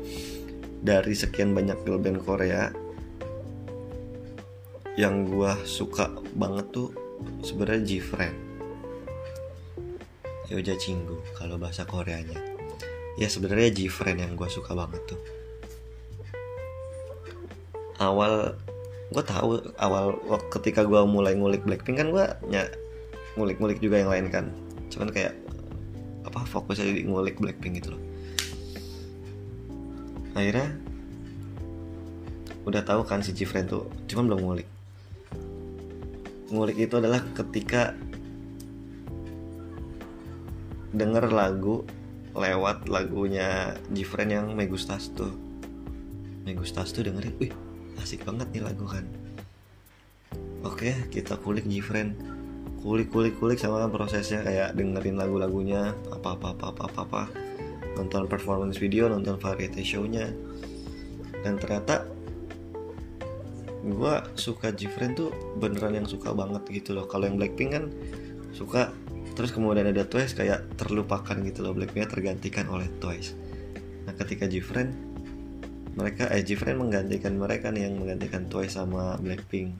dari 0.84 1.16
sekian 1.16 1.56
banyak 1.56 1.80
girl 1.88 1.96
band 1.96 2.20
Korea 2.20 2.68
yang 5.00 5.24
gue 5.24 5.52
suka 5.64 6.12
banget 6.36 6.68
tuh 6.68 6.92
sebenarnya 7.40 7.82
G-Friend 7.88 8.36
Yoja 10.48 10.80
Cinggu 10.80 11.20
kalau 11.36 11.60
bahasa 11.60 11.84
Koreanya. 11.84 12.40
Ya 13.20 13.28
sebenarnya 13.28 13.68
G-Friend 13.68 14.16
yang 14.16 14.32
gue 14.32 14.48
suka 14.48 14.72
banget 14.72 15.04
tuh. 15.04 15.20
Awal 18.00 18.56
gue 19.08 19.24
tahu 19.24 19.56
awal 19.80 20.20
ketika 20.52 20.84
gue 20.84 21.00
mulai 21.08 21.32
ngulik 21.32 21.64
Blackpink 21.64 21.96
kan 21.96 22.08
gue 22.12 22.24
ny 22.52 22.60
ngulik-ngulik 23.40 23.78
juga 23.80 24.02
yang 24.02 24.10
lain 24.12 24.26
kan. 24.28 24.44
Cuman 24.92 25.08
kayak 25.14 25.32
apa 26.26 26.44
fokus 26.44 26.82
aja 26.82 26.92
di 26.92 27.06
ngulik 27.08 27.40
Blackpink 27.40 27.80
gitu 27.80 27.96
loh. 27.96 28.02
Akhirnya 30.36 30.76
udah 32.68 32.84
tahu 32.84 33.00
kan 33.08 33.24
si 33.24 33.32
G-Friend 33.32 33.70
tuh 33.70 33.88
cuman 34.10 34.24
belum 34.28 34.40
ngulik. 34.44 34.68
Ngulik 36.52 36.76
itu 36.76 36.94
adalah 37.00 37.24
ketika 37.32 37.96
denger 40.92 41.32
lagu 41.32 41.84
lewat 42.36 42.88
lagunya 42.92 43.76
Jifren 43.88 44.28
yang 44.28 44.46
Megustas 44.52 45.08
tuh. 45.16 45.32
Megustas 46.44 46.92
tuh 46.92 47.08
dengerin 47.08 47.36
wih 47.40 47.67
asik 48.02 48.24
banget 48.24 48.48
nih 48.54 48.62
lagu 48.64 48.86
kan. 48.86 49.04
Oke 50.66 50.94
kita 51.10 51.38
kulik 51.38 51.64
Jifren 51.66 52.14
kulik 52.78 53.10
kulik 53.10 53.34
kulik 53.42 53.58
sama 53.58 53.90
prosesnya 53.90 54.46
kayak 54.46 54.78
dengerin 54.78 55.18
lagu-lagunya 55.18 55.98
apa 56.14 56.38
apa 56.38 56.54
apa 56.54 56.66
apa 56.70 56.82
apa, 56.86 57.02
apa. 57.04 57.22
nonton 57.98 58.30
performance 58.30 58.78
video 58.78 59.10
nonton 59.10 59.34
variety 59.42 59.82
show-nya. 59.82 60.30
Dan 61.42 61.58
ternyata 61.58 62.06
gue 63.82 64.14
suka 64.38 64.70
Jifren 64.70 65.18
tuh 65.18 65.34
beneran 65.58 65.98
yang 65.98 66.06
suka 66.06 66.30
banget 66.30 66.62
gitu 66.70 66.94
loh. 66.94 67.10
Kalau 67.10 67.26
yang 67.26 67.34
Blackpink 67.34 67.74
kan 67.74 67.90
suka 68.54 68.94
terus 69.34 69.50
kemudian 69.50 69.90
ada 69.90 70.06
Twice 70.06 70.38
kayak 70.38 70.78
terlupakan 70.78 71.34
gitu 71.42 71.66
loh. 71.66 71.74
Blackpink 71.74 72.06
tergantikan 72.06 72.70
oleh 72.70 72.86
Twice. 73.02 73.34
Nah 74.06 74.14
ketika 74.14 74.46
Jifren 74.46 75.07
mereka 75.98 76.30
eh 76.30 76.46
Jifren 76.46 76.78
menggantikan 76.78 77.34
mereka 77.34 77.74
nih 77.74 77.90
yang 77.90 77.98
menggantikan 77.98 78.46
Twice 78.46 78.78
sama 78.78 79.18
Blackpink. 79.18 79.74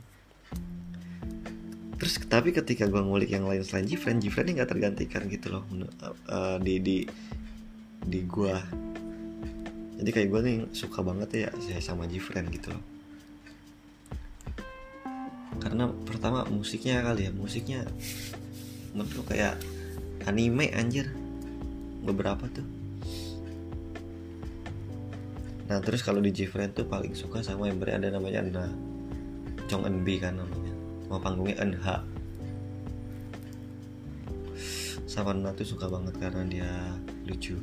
Terus 1.99 2.15
tapi 2.27 2.51
ketika 2.51 2.91
gue 2.91 2.99
ngulik 2.99 3.31
yang 3.31 3.47
lain 3.47 3.63
selain 3.63 3.87
Jifren 3.87 4.19
ini 4.19 4.59
nggak 4.59 4.71
tergantikan 4.75 5.23
gitu 5.31 5.55
loh 5.55 5.63
uh, 6.27 6.59
di 6.59 6.83
di 6.83 6.97
di 8.03 8.21
gue 8.27 8.55
jadi 9.99 10.11
kayak 10.15 10.29
gue 10.31 10.41
nih 10.47 10.59
suka 10.71 11.03
banget 11.03 11.47
ya 11.47 11.51
saya 11.59 11.83
sama 11.83 12.07
Jifren 12.07 12.47
gitu 12.55 12.71
loh. 12.71 12.83
Karena 15.59 15.91
pertama 16.07 16.47
musiknya 16.47 17.03
kali 17.03 17.27
ya 17.27 17.33
musiknya 17.35 17.83
menurut 18.95 19.27
kayak 19.27 19.59
anime 20.27 20.71
anjir. 20.75 21.11
Beberapa 21.99 22.47
tuh 22.55 22.78
nah 25.69 25.79
terus 25.85 26.01
kalau 26.01 26.25
di 26.25 26.33
Jifren 26.33 26.73
tuh 26.73 26.89
paling 26.89 27.13
suka 27.13 27.45
sama 27.45 27.69
yang 27.69 27.77
ada 27.85 28.09
namanya 28.09 28.41
Na 28.41 28.65
Chong 29.69 29.85
Eun 29.85 30.01
Bi 30.01 30.17
kan 30.17 30.41
namanya. 30.41 30.73
Mau 31.13 31.21
panggungnya 31.21 31.61
Eun 31.61 31.77
Ha 31.85 32.01
sama 35.09 35.35
Na 35.35 35.51
tuh 35.51 35.67
suka 35.67 35.89
banget 35.91 36.15
karena 36.21 36.43
dia 36.47 36.71
lucu. 37.27 37.59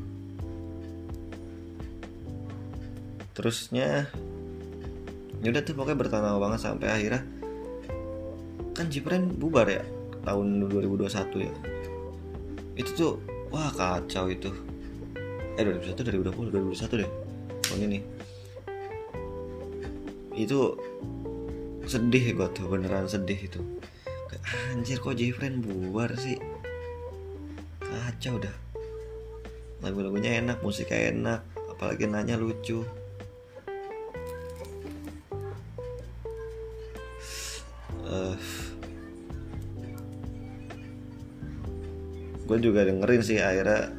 Terusnya 3.31 4.09
ya 5.39 5.47
udah 5.53 5.63
tuh 5.63 5.77
pokoknya 5.77 5.97
bertanah 5.97 6.35
banget 6.41 6.59
sampai 6.61 6.87
akhirnya. 6.91 7.23
Kan 8.75 8.91
Jipren 8.91 9.39
bubar 9.39 9.71
ya 9.71 9.85
tahun 10.27 10.67
2021 10.67 11.47
ya. 11.47 11.53
Itu 12.75 12.91
tuh 12.97 13.13
wah 13.53 13.71
kacau 13.71 14.27
itu. 14.27 14.51
Eh 15.55 15.63
2021 15.63 16.51
2020 16.51 16.75
2021 16.75 17.01
deh 17.07 17.24
tahun 17.69 17.89
ini 17.89 17.99
itu 20.35 20.75
sedih 21.87 22.35
gue 22.35 22.47
tuh 22.51 22.67
beneran 22.67 23.07
sedih 23.07 23.39
itu. 23.39 23.61
Anjir 24.75 24.99
kok 24.99 25.15
Jifren 25.15 25.63
bubar 25.63 26.11
sih? 26.19 26.35
Kacau 27.79 28.35
dah. 28.37 28.53
Lagu-lagunya 29.79 30.43
enak 30.43 30.59
musiknya 30.59 31.15
enak 31.15 31.41
apalagi 31.71 32.05
nanya 32.05 32.35
lucu. 32.35 32.83
Uh, 38.05 38.37
gue 42.45 42.57
juga 42.61 42.85
dengerin 42.85 43.23
sih 43.25 43.41
akhirnya 43.41 43.89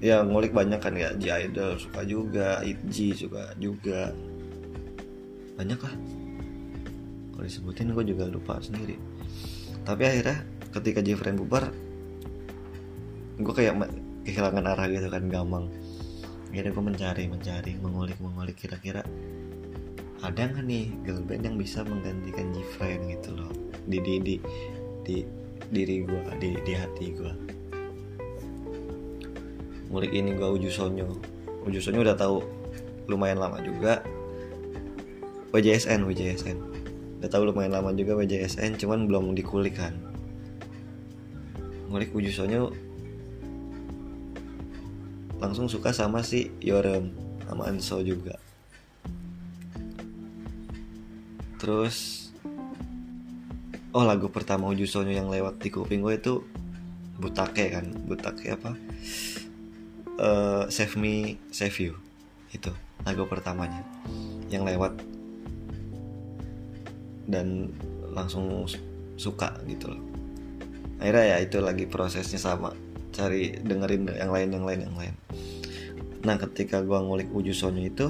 ya 0.00 0.20
ngulik 0.20 0.52
banyak 0.52 0.76
kan 0.76 0.92
ya 0.92 1.12
J 1.16 1.48
Idol 1.48 1.80
suka 1.80 2.04
juga 2.04 2.60
Itji 2.60 3.16
suka 3.16 3.56
juga. 3.56 4.12
Banyak 5.56 5.80
lah. 5.80 5.94
Kalau 7.32 7.44
disebutin 7.44 7.92
gue 7.92 8.04
juga 8.04 8.28
lupa 8.28 8.60
sendiri. 8.60 8.96
Tapi 9.84 10.02
akhirnya 10.04 10.44
ketika 10.72 11.00
Jeffrey 11.00 11.32
bubar 11.32 11.72
gue 13.36 13.52
kayak 13.52 13.88
kehilangan 14.24 14.64
arah 14.68 14.86
gitu 14.88 15.08
kan 15.08 15.28
gampang. 15.32 15.68
Akhirnya 16.52 16.72
gue 16.72 16.84
mencari 16.84 17.24
mencari 17.28 17.72
mengulik 17.80 18.20
mengulik. 18.20 18.56
Kira-kira 18.56 19.00
ada 20.24 20.42
nggak 20.48 20.64
nih 20.64 20.92
girl 21.04 21.20
band 21.24 21.44
yang 21.44 21.56
bisa 21.56 21.84
menggantikan 21.84 22.52
Jeffrey 22.52 23.00
gitu 23.16 23.32
loh? 23.32 23.52
Di 23.88 24.00
di 24.00 24.14
di, 24.20 24.34
di 25.04 25.16
diri 25.72 26.04
gue 26.04 26.20
di, 26.36 26.52
di 26.62 26.72
hati 26.76 27.06
gue 27.16 27.55
mulik 29.90 30.12
ini 30.12 30.34
gue 30.34 30.48
uju 30.48 30.70
sonyo. 30.70 31.08
Uju 31.66 31.78
sonyo 31.78 32.02
udah 32.02 32.16
tahu 32.18 32.42
lumayan 33.06 33.38
lama 33.38 33.62
juga. 33.62 34.02
WJSN 35.54 36.04
WJSN 36.04 36.58
udah 37.16 37.30
tahu 37.32 37.48
lumayan 37.48 37.72
lama 37.72 37.96
juga 37.96 38.12
WJSN 38.18 38.76
cuman 38.76 39.08
belum 39.08 39.32
dikulik 39.32 39.80
kan. 39.80 39.96
Ngulik 41.88 42.12
uju 42.12 42.30
sonyo 42.30 42.74
langsung 45.40 45.68
suka 45.68 45.92
sama 45.92 46.20
si 46.20 46.52
Yorem 46.60 47.12
sama 47.46 47.70
Anso 47.70 48.02
juga. 48.02 48.36
Terus 51.56 52.28
oh 53.96 54.04
lagu 54.04 54.28
pertama 54.28 54.68
Uju 54.68 54.84
Sonyo 54.84 55.16
yang 55.16 55.32
lewat 55.32 55.56
di 55.56 55.72
kuping 55.72 56.04
gue 56.04 56.14
itu 56.20 56.34
Butake 57.16 57.72
kan? 57.72 57.88
Butake 58.04 58.52
apa 58.52 58.76
uh, 60.20 60.64
Save 60.68 60.96
Me 60.98 61.40
Save 61.52 61.76
You. 61.80 61.94
Itu 62.52 62.72
lagu 63.04 63.28
pertamanya 63.28 63.82
yang 64.50 64.66
lewat 64.66 64.98
dan 67.26 67.70
langsung 68.14 68.64
suka 69.18 69.52
gitu 69.66 69.92
loh. 69.92 70.02
Akhirnya 71.02 71.36
ya 71.36 71.38
itu 71.44 71.58
lagi 71.60 71.84
prosesnya 71.84 72.40
sama 72.40 72.72
cari 73.12 73.56
dengerin 73.60 74.08
yang 74.12 74.32
lain 74.32 74.48
yang 74.52 74.64
lain 74.64 74.80
yang 74.88 74.96
lain. 74.96 75.14
Nah 76.24 76.36
ketika 76.40 76.80
gue 76.80 76.96
ngulik 76.96 77.28
Uju 77.30 77.52
Sonyo 77.52 77.84
itu 77.84 78.06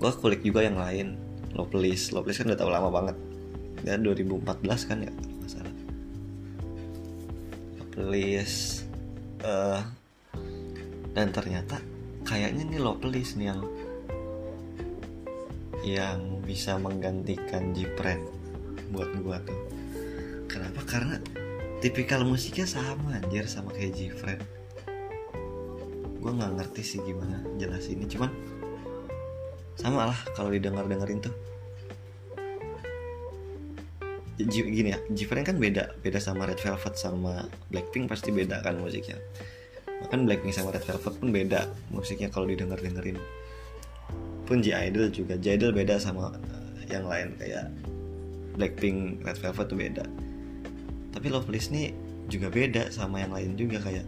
gue 0.00 0.10
kulik 0.16 0.40
juga 0.40 0.64
yang 0.64 0.80
lain 0.80 1.20
Loveless 1.52 2.12
Loveless 2.16 2.40
kan 2.40 2.52
udah 2.52 2.58
tau 2.58 2.72
lama 2.72 2.88
banget. 2.92 3.16
Ya 3.80 3.96
2014 3.96 4.88
kan 4.88 4.98
ya 5.00 5.12
masalah 5.40 5.72
please 7.96 8.84
uh, 9.44 9.82
dan 11.14 11.34
ternyata 11.34 11.82
kayaknya 12.22 12.62
nih 12.68 12.80
lo 12.80 12.94
please 12.98 13.34
nih 13.34 13.50
yang 13.50 13.60
yang 15.80 16.20
bisa 16.44 16.76
menggantikan 16.76 17.72
Jipren 17.72 18.20
buat 18.92 19.08
gua 19.24 19.40
tuh. 19.40 19.56
Kenapa? 20.44 20.84
Karena 20.84 21.16
tipikal 21.80 22.20
musiknya 22.26 22.68
sama 22.68 23.16
anjir 23.16 23.48
sama 23.48 23.72
kayak 23.72 23.96
Jipren 23.96 24.40
gua 26.20 26.36
nggak 26.36 26.52
ngerti 26.60 26.82
sih 26.84 27.00
gimana 27.00 27.40
jelas 27.56 27.88
ini 27.88 28.04
cuman 28.04 28.28
sama 29.80 30.12
lah 30.12 30.18
kalau 30.36 30.52
didengar 30.52 30.84
dengerin 30.84 31.24
tuh. 31.24 31.34
Gini 34.40 34.92
ya 34.92 35.00
Jifren 35.12 35.44
kan 35.44 35.56
beda 35.56 35.96
beda 36.00 36.20
sama 36.20 36.48
Red 36.48 36.60
Velvet 36.60 36.96
sama 36.96 37.44
Blackpink 37.72 38.08
pasti 38.08 38.32
beda 38.32 38.60
kan 38.64 38.76
musiknya 38.80 39.20
bahkan 40.00 40.24
Blackpink 40.24 40.56
sama 40.56 40.72
Red 40.72 40.84
Velvet 40.88 41.14
pun 41.20 41.28
beda 41.30 41.60
musiknya 41.92 42.32
kalau 42.32 42.48
didengar 42.48 42.80
dengerin 42.80 43.20
pun 44.50 44.58
J 44.58 44.90
Idol 44.90 45.14
juga. 45.14 45.38
J 45.38 45.54
Idol 45.54 45.70
beda 45.70 46.02
sama 46.02 46.34
eh, 46.34 46.90
yang 46.90 47.06
lain. 47.06 47.38
Kayak 47.38 47.70
Blackpink 48.58 49.22
Red 49.22 49.38
Velvet 49.38 49.66
tuh 49.70 49.78
beda. 49.78 50.04
Tapi 51.14 51.26
Loveless 51.30 51.70
nih 51.70 51.94
juga 52.26 52.50
beda 52.50 52.90
sama 52.90 53.22
yang 53.22 53.30
lain 53.30 53.54
juga 53.54 53.78
kayak. 53.78 54.02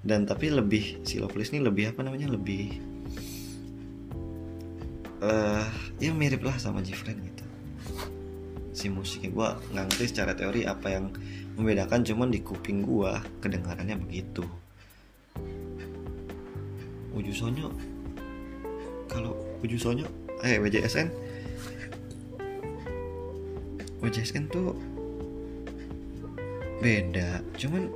Dan 0.00 0.24
tapi 0.24 0.48
lebih 0.48 1.04
si 1.04 1.20
Loveless 1.20 1.52
nih 1.52 1.60
lebih 1.60 1.92
apa 1.92 2.00
namanya? 2.00 2.32
Lebih 2.32 2.80
uh, 5.20 5.68
ya 6.00 6.16
mirip 6.16 6.40
lah 6.40 6.56
sama 6.56 6.80
Jifren 6.80 7.20
gitu. 7.20 7.44
Si 8.72 8.88
musiknya 8.88 9.28
gue 9.36 9.48
nggak 9.76 9.84
ngerti 9.92 10.04
secara 10.16 10.32
teori 10.32 10.64
apa 10.64 10.88
yang 10.88 11.12
membedakan 11.60 12.00
cuman 12.08 12.32
di 12.32 12.40
kuping 12.40 12.80
gue 12.88 13.12
kedengarannya 13.44 14.00
begitu 14.00 14.48
Uju 17.12 17.32
Sonyo. 17.32 17.68
Kalau 19.08 19.36
Uju 19.60 19.76
Sonyo 19.76 20.06
eh 20.42 20.58
WJSN 20.58 21.08
WJSN 24.02 24.50
tuh 24.50 24.74
beda. 26.82 27.44
Cuman 27.54 27.94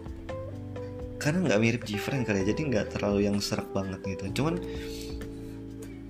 karena 1.18 1.42
nggak 1.42 1.60
mirip 1.60 1.82
Jifren 1.82 2.22
kali 2.22 2.46
ya 2.46 2.54
jadi 2.54 2.60
nggak 2.70 2.86
terlalu 2.94 3.26
yang 3.26 3.42
serak 3.42 3.66
banget 3.74 3.98
gitu. 4.06 4.42
Cuman 4.42 4.62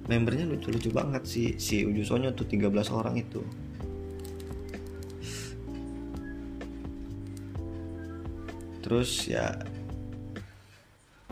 membernya 0.06 0.46
lucu-lucu 0.46 0.92
banget 0.92 1.24
si 1.24 1.56
si 1.56 1.82
Uju 1.88 2.04
Sonyo 2.04 2.36
tuh 2.36 2.44
13 2.44 2.68
orang 2.92 3.16
itu. 3.16 3.40
Terus 8.84 9.26
ya 9.26 9.66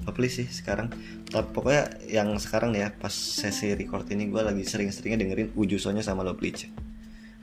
apa 0.05 0.19
sih 0.29 0.47
sekarang. 0.49 0.93
Tapi 1.29 1.49
pokoknya 1.51 1.85
yang 2.09 2.37
sekarang 2.37 2.77
ya 2.77 2.93
pas 2.93 3.13
sesi 3.13 3.73
record 3.75 4.07
ini 4.13 4.29
gue 4.29 4.41
lagi 4.41 4.63
sering-seringnya 4.63 5.25
dengerin 5.25 5.49
Ujusonya 5.57 6.05
sama 6.05 6.23
Lo 6.23 6.37
Bleach 6.37 6.69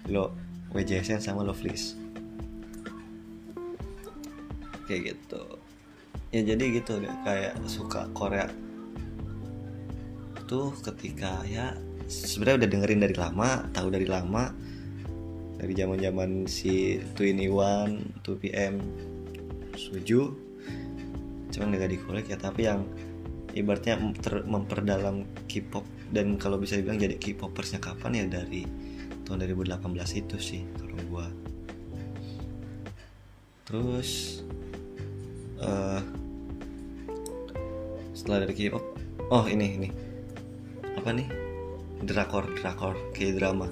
Lo 0.07 0.33
WJSN 0.71 1.19
sama 1.19 1.43
Lo 1.43 1.51
Fleece 1.51 2.01
kayak 4.91 5.15
gitu. 5.15 5.43
Ya 6.35 6.43
jadi 6.43 6.63
gitu 6.75 6.99
deh 6.99 7.15
kayak 7.23 7.55
suka 7.71 8.11
Korea. 8.11 8.51
Tuh 10.51 10.75
ketika 10.83 11.47
ya 11.47 11.79
sebenarnya 12.11 12.67
udah 12.67 12.69
dengerin 12.75 12.99
dari 12.99 13.15
lama 13.15 13.71
tahu 13.71 13.87
dari 13.87 14.03
lama. 14.03 14.51
Dari 15.61 15.77
zaman 15.77 16.01
zaman 16.01 16.29
si 16.49 16.97
Twin 17.13 17.37
Iwan 17.37 18.01
2PM 18.25 18.81
Suju 19.77 20.50
cuman 21.51 21.75
gak 21.75 21.91
dikolek 21.91 22.25
ya 22.31 22.37
tapi 22.39 22.65
yang 22.65 22.87
ibaratnya 23.51 23.99
memper- 23.99 24.47
memperdalam 24.47 25.27
K-pop 25.45 25.83
dan 26.11 26.39
kalau 26.39 26.55
bisa 26.55 26.79
dibilang 26.79 26.99
jadi 26.99 27.19
K-popersnya 27.19 27.83
kapan 27.83 28.23
ya 28.23 28.25
dari 28.41 28.63
tahun 29.27 29.43
2018 29.43 30.23
itu 30.23 30.37
sih 30.39 30.61
kalau 30.79 30.95
gua. 31.11 31.27
Terus 33.67 34.41
eh 35.61 36.01
setelah 38.15 38.47
dari 38.47 38.53
K-pop 38.55 38.85
oh 39.31 39.45
ini 39.47 39.67
ini. 39.75 39.89
Apa 40.95 41.11
nih? 41.11 41.27
Drakor 42.01 42.49
drakor 42.57 42.97
kayak 43.13 43.37
drama 43.37 43.69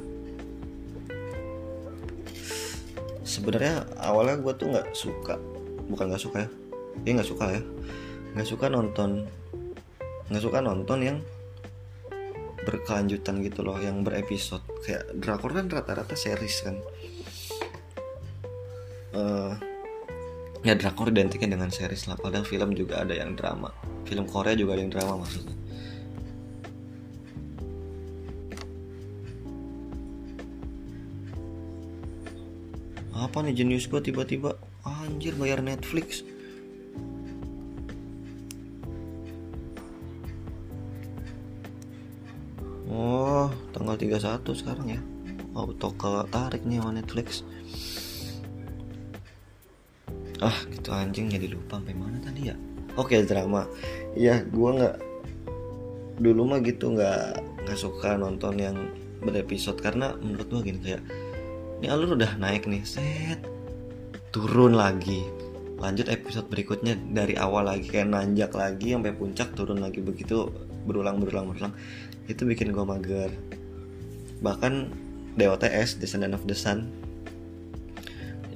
sebenarnya 3.30 3.86
awalnya 4.02 4.42
gue 4.42 4.54
tuh 4.58 4.68
nggak 4.74 4.88
suka 4.98 5.38
bukan 5.86 6.10
nggak 6.10 6.24
suka 6.26 6.38
ya 6.44 6.50
dia 7.04 7.12
nggak 7.16 7.30
suka 7.30 7.46
ya. 7.56 7.62
Nggak 8.36 8.50
suka 8.50 8.66
nonton 8.70 9.26
nggak 10.30 10.44
suka 10.46 10.62
nonton 10.62 11.00
yang 11.02 11.18
berkelanjutan 12.64 13.42
gitu 13.42 13.66
loh 13.66 13.78
yang 13.82 14.06
berepisode. 14.06 14.62
Kayak 14.86 15.10
drakor 15.18 15.58
kan 15.58 15.66
rata-rata 15.72 16.14
series 16.14 16.58
kan. 16.62 16.76
Eh, 19.10 19.54
ya 20.62 20.74
drakor 20.78 21.10
identiknya 21.10 21.58
dengan 21.58 21.74
series 21.74 22.06
lah. 22.06 22.18
Padahal 22.20 22.46
film 22.46 22.78
juga 22.78 23.02
ada 23.02 23.16
yang 23.18 23.34
drama. 23.34 23.74
Film 24.06 24.30
Korea 24.30 24.54
juga 24.54 24.78
ada 24.78 24.82
yang 24.86 24.94
drama 24.94 25.26
maksudnya. 25.26 25.58
Apa 33.20 33.44
nih 33.44 33.52
jenius 33.52 33.90
gue 33.92 34.00
tiba-tiba? 34.00 34.56
Anjir 34.88 35.36
bayar 35.36 35.60
Netflix 35.60 36.24
tanggal 43.72 43.96
31 43.96 44.44
sekarang 44.56 44.88
ya. 44.90 45.02
Auto 45.58 45.92
tarik 46.30 46.64
nih 46.64 46.80
sama 46.80 46.92
Netflix. 46.98 47.42
Ah, 50.40 50.56
gitu 50.72 50.96
anjing 50.96 51.28
jadi 51.28 51.52
lupa 51.52 51.82
sampai 51.82 51.96
mana 51.98 52.16
tadi 52.24 52.48
ya. 52.48 52.56
Oke, 52.96 53.20
drama. 53.28 53.68
Iya, 54.16 54.48
gua 54.48 54.70
nggak 54.78 54.96
dulu 56.20 56.42
mah 56.48 56.60
gitu 56.64 56.96
nggak 56.96 57.22
nggak 57.68 57.80
suka 57.80 58.16
nonton 58.16 58.56
yang 58.60 58.78
berepisode 59.20 59.80
karena 59.80 60.16
menurut 60.20 60.48
gua 60.48 60.62
gini 60.64 60.80
kayak 60.80 61.04
ini 61.80 61.88
alur 61.92 62.16
udah 62.16 62.40
naik 62.40 62.68
nih, 62.68 62.84
set 62.88 63.40
turun 64.32 64.80
lagi. 64.80 65.28
Lanjut 65.80 66.12
episode 66.12 66.48
berikutnya 66.52 66.96
dari 67.16 67.40
awal 67.40 67.68
lagi 67.68 67.88
kayak 67.88 68.12
nanjak 68.12 68.52
lagi 68.52 68.96
sampai 68.96 69.16
puncak 69.16 69.56
turun 69.56 69.80
lagi 69.80 70.04
begitu 70.04 70.52
berulang 70.84 71.20
berulang 71.24 71.52
berulang 71.52 71.74
itu 72.30 72.46
bikin 72.46 72.70
gue 72.70 72.86
mager 72.86 73.32
bahkan 74.40 74.92
DOTS 75.40 76.00
Descendant 76.00 76.36
of 76.36 76.44
the 76.48 76.56
Sun. 76.56 76.92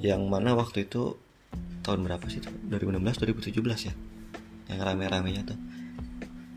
Yang 0.04 0.22
mana 0.28 0.52
waktu 0.52 0.84
itu 0.84 1.16
tahun 1.80 2.04
berapa 2.04 2.24
sih 2.28 2.44
2016 2.68 3.00
2017 3.54 3.88
ya? 3.88 3.94
Yang 4.68 4.80
rame-ramenya 4.84 5.42
tuh. 5.48 5.58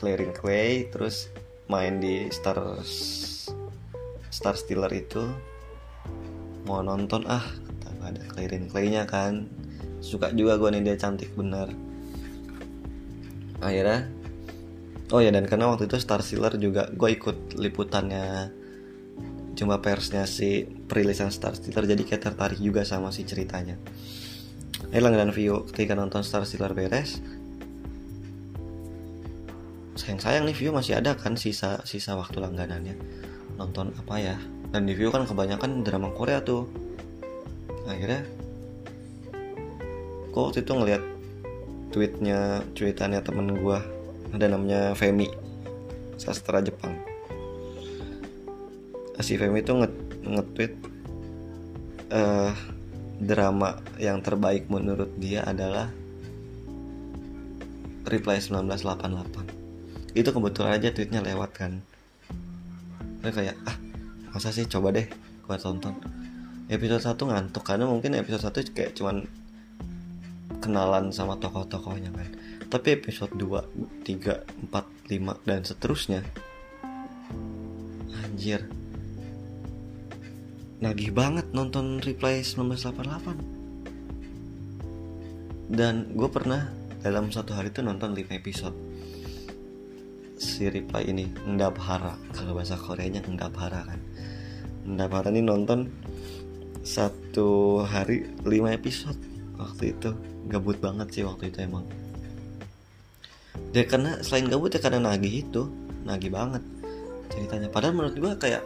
Clarin 0.00 0.32
Clay 0.32 0.88
terus 0.88 1.28
main 1.68 2.00
di 2.00 2.32
Star 2.32 2.80
Star 4.32 4.56
Stealer 4.56 4.96
itu. 4.96 5.28
Mau 6.64 6.80
nonton 6.80 7.28
ah 7.28 7.44
ada 8.00 8.24
Clarin 8.32 8.72
Clay-nya 8.72 9.04
kan. 9.04 9.44
Suka 10.00 10.32
juga 10.32 10.56
gue 10.56 10.72
nih 10.72 10.82
dia 10.88 10.96
cantik 10.96 11.36
bener 11.36 11.68
akhirnya 13.60 14.08
oh 15.14 15.20
ya 15.22 15.30
dan 15.30 15.46
karena 15.46 15.70
waktu 15.70 15.86
itu 15.86 15.96
Star 16.02 16.22
Stealer 16.22 16.58
juga 16.58 16.90
gue 16.90 17.10
ikut 17.14 17.54
liputannya 17.54 18.50
cuma 19.56 19.80
persnya 19.80 20.28
si 20.28 20.66
perilisan 20.66 21.32
Star 21.32 21.56
Stealer 21.56 21.86
jadi 21.86 22.02
kayak 22.02 22.22
tertarik 22.32 22.60
juga 22.60 22.84
sama 22.84 23.14
si 23.14 23.24
ceritanya. 23.24 23.78
Eh 24.92 25.00
langganan 25.00 25.32
view 25.32 25.64
ketika 25.72 25.96
nonton 25.96 26.20
Star 26.26 26.44
Stealer 26.44 26.76
beres 26.76 27.22
sayang 29.96 30.20
sayang 30.20 30.44
nih 30.44 30.52
view 30.52 30.70
masih 30.76 31.00
ada 31.00 31.16
kan 31.16 31.40
sisa 31.40 31.80
sisa 31.88 32.12
waktu 32.20 32.36
langganannya 32.36 32.94
nonton 33.56 33.96
apa 33.96 34.14
ya? 34.20 34.36
Dan 34.74 34.84
di 34.84 34.92
view 34.92 35.08
kan 35.08 35.24
kebanyakan 35.24 35.86
drama 35.86 36.12
Korea 36.12 36.44
tuh. 36.44 36.68
Akhirnya 37.88 38.26
gue 40.34 40.42
waktu 40.42 40.60
itu 40.60 40.72
ngeliat 40.76 41.02
tweetnya 41.94 42.60
tweetannya 42.76 43.24
temen 43.24 43.56
gue 43.56 43.95
ada 44.36 44.52
namanya 44.52 44.92
Femi 44.92 45.32
sastra 46.20 46.60
Jepang. 46.60 46.92
Si 49.24 49.40
Femi 49.40 49.64
itu 49.64 49.72
nge 49.72 49.88
nge-tweet 50.28 50.72
uh, 52.12 52.52
drama 53.16 53.80
yang 53.96 54.20
terbaik 54.20 54.68
menurut 54.68 55.08
dia 55.16 55.40
adalah 55.48 55.88
Reply 58.06 58.38
1988 58.38 60.14
itu 60.16 60.28
kebetulan 60.32 60.76
aja 60.76 60.92
tweetnya 60.92 61.24
lewat 61.24 61.50
kan. 61.56 61.80
Terus 63.24 63.34
kayak 63.34 63.56
ah 63.64 63.76
masa 64.36 64.52
sih? 64.52 64.68
Coba 64.68 64.92
deh 64.92 65.08
gua 65.48 65.56
tonton. 65.56 65.96
Episode 66.68 67.00
1 67.00 67.16
ngantuk 67.16 67.64
karena 67.64 67.88
mungkin 67.88 68.20
episode 68.20 68.52
1 68.52 68.76
kayak 68.76 68.92
cuman 69.00 69.24
kenalan 70.60 71.08
sama 71.14 71.40
tokoh-tokohnya 71.40 72.10
kan 72.10 72.26
tapi 72.66 72.98
episode 72.98 73.30
2, 73.38 74.02
3, 74.02 74.42
4, 74.70 74.74
5 74.74 75.46
dan 75.46 75.62
seterusnya. 75.62 76.26
Anjir. 78.26 78.66
Nagih 80.82 81.14
banget 81.14 81.54
nonton 81.56 82.04
Reply 82.04 82.44
1988 82.44 83.56
dan 85.72 86.12
gue 86.14 86.28
pernah 86.30 86.70
dalam 87.02 87.34
satu 87.34 87.58
hari 87.58 87.74
itu 87.74 87.82
nonton 87.82 88.14
5 88.14 88.38
episode 88.38 88.76
si 90.36 90.68
Reply 90.68 91.10
ini. 91.10 91.26
Ndabhara 91.48 92.18
kalau 92.34 92.58
bahasa 92.58 92.76
Koreanya 92.76 93.24
Ndabhara 93.24 93.88
kan. 93.88 94.00
Ndabhara 94.84 95.32
ini 95.32 95.42
nonton 95.42 95.88
satu 96.84 97.80
hari 97.82 98.28
5 98.44 98.52
episode 98.74 99.18
waktu 99.56 99.96
itu. 99.96 100.12
Gabut 100.46 100.78
banget 100.78 101.10
sih 101.10 101.26
waktu 101.26 101.50
itu 101.50 101.66
emang 101.66 101.82
dia 103.72 103.84
karena 103.84 104.20
selain 104.24 104.48
gabut 104.48 104.72
ya 104.72 104.80
karena 104.80 105.12
nagih 105.12 105.44
itu 105.44 105.68
nagih 106.06 106.32
banget 106.32 106.62
ceritanya. 107.30 107.68
Padahal 107.68 107.94
menurut 107.94 108.16
gue 108.16 108.32
kayak 108.38 108.62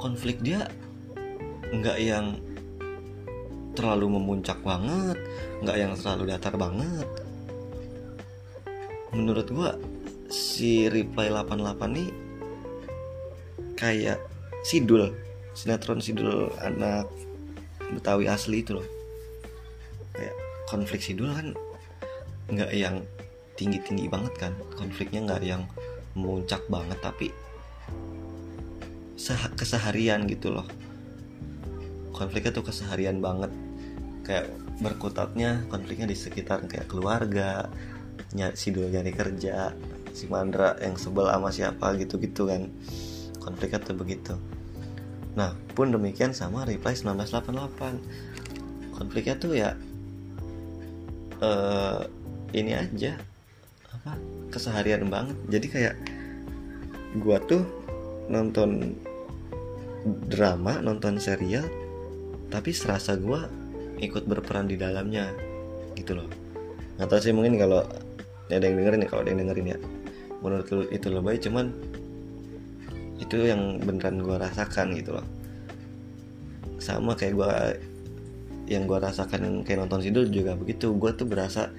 konflik 0.00 0.40
dia 0.42 0.66
nggak 1.70 1.98
yang 2.00 2.38
terlalu 3.74 4.18
memuncak 4.18 4.58
banget 4.62 5.18
nggak 5.62 5.76
yang 5.78 5.92
terlalu 5.94 6.34
datar 6.34 6.54
banget. 6.58 7.08
Menurut 9.14 9.46
gue 9.46 9.70
si 10.32 10.90
Reply 10.90 11.30
88 11.30 11.94
nih 11.94 12.10
kayak 13.78 14.18
sidul 14.66 15.14
sinetron 15.54 16.02
sidul 16.02 16.50
anak 16.58 17.06
Betawi 17.94 18.26
asli 18.26 18.64
itu 18.64 18.80
loh. 18.80 18.86
Kayak 20.16 20.34
konflik 20.66 21.04
sidul 21.04 21.30
kan 21.30 21.54
nggak 22.50 22.72
yang 22.74 23.06
tinggi 23.54 23.78
tinggi 23.82 24.06
banget 24.10 24.34
kan. 24.38 24.52
Konfliknya 24.74 25.26
nggak 25.26 25.42
yang 25.42 25.62
muncak 26.14 26.62
banget 26.70 26.98
tapi 27.02 27.34
keseharian 29.54 30.26
gitu 30.30 30.54
loh. 30.54 30.66
Konfliknya 32.14 32.54
tuh 32.54 32.66
keseharian 32.66 33.18
banget. 33.18 33.50
Kayak 34.24 34.50
berkutatnya 34.80 35.68
konfliknya 35.68 36.08
di 36.10 36.16
sekitar 36.16 36.66
kayak 36.66 36.90
keluarga 36.90 37.70
sidul 38.34 38.90
nyari 38.90 39.14
kerja 39.14 39.70
si 40.10 40.26
Mandra 40.26 40.74
yang 40.82 40.98
sebel 40.98 41.30
sama 41.30 41.50
siapa 41.50 41.94
gitu-gitu 41.98 42.50
kan. 42.50 42.70
Konfliknya 43.42 43.82
tuh 43.82 43.96
begitu. 43.98 44.34
Nah 45.34 45.54
pun 45.74 45.90
demikian 45.90 46.30
sama 46.30 46.62
Reply 46.66 46.94
1988 46.94 48.94
konfliknya 48.94 49.34
tuh 49.34 49.52
ya 49.58 49.74
uh, 51.42 52.06
ini 52.54 52.78
aja 52.78 53.18
keseharian 54.52 55.08
banget. 55.08 55.36
Jadi 55.50 55.66
kayak 55.68 55.94
gua 57.20 57.38
tuh 57.44 57.62
nonton 58.28 58.96
drama 60.28 60.80
nonton 60.84 61.16
serial 61.16 61.64
tapi 62.52 62.72
serasa 62.76 63.16
gua 63.16 63.48
ikut 63.98 64.28
berperan 64.28 64.68
di 64.68 64.76
dalamnya 64.76 65.32
gitu 65.94 66.18
loh. 66.18 66.28
Nggak 66.98 67.08
tahu 67.10 67.20
sih 67.22 67.34
mungkin 67.34 67.58
kalau 67.58 67.82
ada 68.50 68.64
yang 68.64 68.76
dengerin 68.78 69.04
ya 69.04 69.08
kalau 69.08 69.22
ada 69.26 69.30
yang 69.34 69.40
dengerin 69.46 69.66
ya. 69.74 69.78
Menurut 70.44 70.66
lu 70.70 70.82
itu 70.92 71.08
lebay 71.08 71.40
cuman 71.40 71.72
itu 73.18 73.36
yang 73.48 73.80
beneran 73.80 74.20
gue 74.20 74.36
rasakan 74.36 74.94
gitu 74.94 75.16
loh. 75.16 75.26
Sama 76.78 77.16
kayak 77.16 77.34
gue 77.34 77.52
yang 78.68 78.84
gue 78.84 78.98
rasakan 78.98 79.64
kayak 79.64 79.86
nonton 79.86 80.04
sidul 80.04 80.28
juga 80.28 80.54
begitu. 80.54 80.92
Gue 80.94 81.16
tuh 81.16 81.26
berasa 81.26 81.72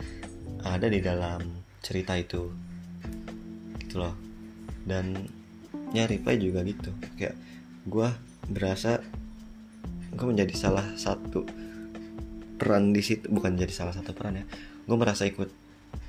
ada 0.65 0.89
di 0.89 0.99
dalam 0.99 1.54
cerita 1.85 2.17
itu. 2.17 2.49
Gitu 3.77 4.01
loh. 4.01 4.17
Dan 4.81 5.29
nyari 5.93 6.17
Pai 6.17 6.41
juga 6.41 6.65
gitu. 6.65 6.89
Kayak 7.13 7.37
gue 7.85 8.09
berasa 8.49 8.97
gue 10.15 10.25
menjadi 10.25 10.55
salah 10.57 10.85
satu 10.97 11.45
peran 12.55 12.95
di 12.95 13.03
situ 13.03 13.29
bukan 13.29 13.53
jadi 13.53 13.69
salah 13.69 13.93
satu 13.93 14.17
peran 14.17 14.41
ya. 14.41 14.45
Gue 14.89 14.97
merasa 14.97 15.29
ikut 15.29 15.53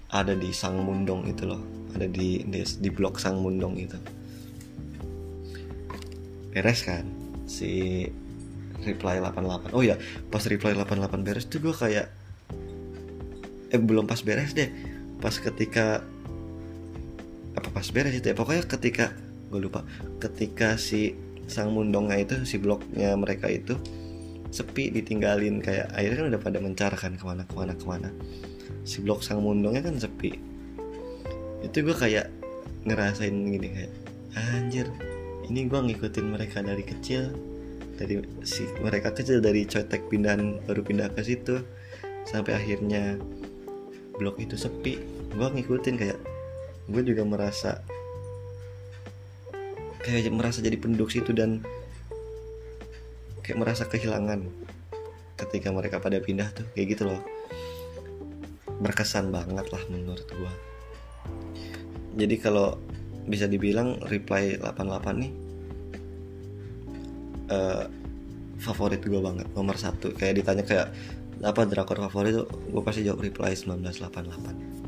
ada 0.09 0.33
di 0.33 0.57
Sang 0.57 0.81
Mundong 0.81 1.29
itu 1.29 1.45
loh. 1.45 1.61
Ada 1.93 2.09
di 2.09 2.41
di, 2.49 2.65
di 2.65 2.89
blok 2.89 3.21
Sang 3.21 3.37
Mundong 3.45 3.77
itu. 3.77 3.99
Beres 6.57 6.81
kan? 6.81 7.05
Si 7.45 8.01
reply 8.87 9.19
88 9.19 9.75
oh 9.75 9.83
ya 9.83 9.99
pas 10.31 10.47
reply 10.47 10.73
88 10.79 11.27
beres 11.27 11.51
tuh 11.51 11.59
gue 11.59 11.75
kayak 11.75 12.07
eh 13.75 13.81
belum 13.83 14.07
pas 14.07 14.23
beres 14.23 14.55
deh 14.55 14.71
pas 15.23 15.35
ketika 15.35 16.05
apa 17.57 17.69
pas 17.73 17.87
beres 17.93 18.17
itu 18.17 18.27
ya. 18.29 18.37
Pokoknya 18.37 18.65
ketika 18.69 19.13
gue 19.53 19.61
lupa. 19.61 19.83
Ketika 20.21 20.77
si 20.77 21.17
sang 21.47 21.73
mundongnya 21.73 22.19
itu 22.19 22.37
si 22.43 22.59
bloknya 22.59 23.15
mereka 23.15 23.47
itu 23.47 23.79
sepi 24.51 24.91
ditinggalin 24.91 25.63
kayak 25.63 25.91
akhirnya 25.95 26.17
kan 26.19 26.27
udah 26.35 26.41
pada 26.43 26.59
mencar 26.59 26.93
kan 26.95 27.15
ke 27.15 27.25
mana 27.25 27.43
ke 27.47 27.55
mana 27.55 27.73
ke 27.75 27.85
mana. 27.87 28.09
Si 28.87 29.03
blok 29.03 29.23
sang 29.23 29.41
mundongnya 29.43 29.83
kan 29.85 29.97
sepi. 29.99 30.37
Itu 31.65 31.83
gue 31.83 31.97
kayak 31.97 32.31
ngerasain 32.87 33.35
gini 33.35 33.69
kayak 33.75 33.93
anjir 34.37 34.87
ini 35.51 35.67
gue 35.67 35.81
ngikutin 35.91 36.27
mereka 36.27 36.63
dari 36.63 36.87
kecil 36.87 37.35
dari 37.97 38.21
si 38.45 38.69
mereka 38.79 39.11
kecil 39.11 39.41
dari 39.41 39.65
cotek 39.65 40.07
pindahan 40.07 40.63
baru 40.69 40.85
pindah 40.85 41.11
ke 41.17 41.23
situ 41.25 41.65
sampai 42.29 42.55
akhirnya 42.55 43.17
blok 44.17 44.41
itu 44.41 44.57
sepi 44.57 45.01
gue 45.33 45.47
ngikutin 45.47 45.95
kayak 46.01 46.19
gue 46.89 47.03
juga 47.05 47.23
merasa 47.27 47.85
kayak 50.07 50.31
merasa 50.31 50.63
jadi 50.63 50.79
penduduk 50.79 51.11
situ 51.11 51.35
dan 51.35 51.67
kayak 53.43 53.59
merasa 53.59 53.87
kehilangan 53.91 54.47
ketika 55.37 55.69
mereka 55.71 56.03
pada 56.03 56.19
pindah 56.19 56.51
tuh 56.51 56.67
kayak 56.73 56.97
gitu 56.97 57.11
loh. 57.11 57.23
Berkesan 58.83 59.31
banget 59.31 59.67
lah 59.71 59.83
menurut 59.87 60.27
gua. 60.35 60.53
Jadi 62.17 62.35
kalau 62.41 62.81
bisa 63.27 63.47
dibilang 63.51 63.99
reply 64.07 64.57
88 64.59 65.23
nih 65.23 65.33
uh, 67.51 67.85
favorit 68.57 69.03
gue 69.05 69.21
banget 69.21 69.47
nomor 69.53 69.77
satu. 69.77 70.11
Kayak 70.17 70.43
ditanya 70.43 70.65
kayak 70.65 70.89
apa 71.45 71.69
drakor 71.69 72.01
favorit 72.09 72.33
tuh? 72.45 72.49
Gue 72.73 72.83
pasti 72.85 73.05
jawab 73.05 73.21
reply 73.21 73.53
1988 73.53 74.87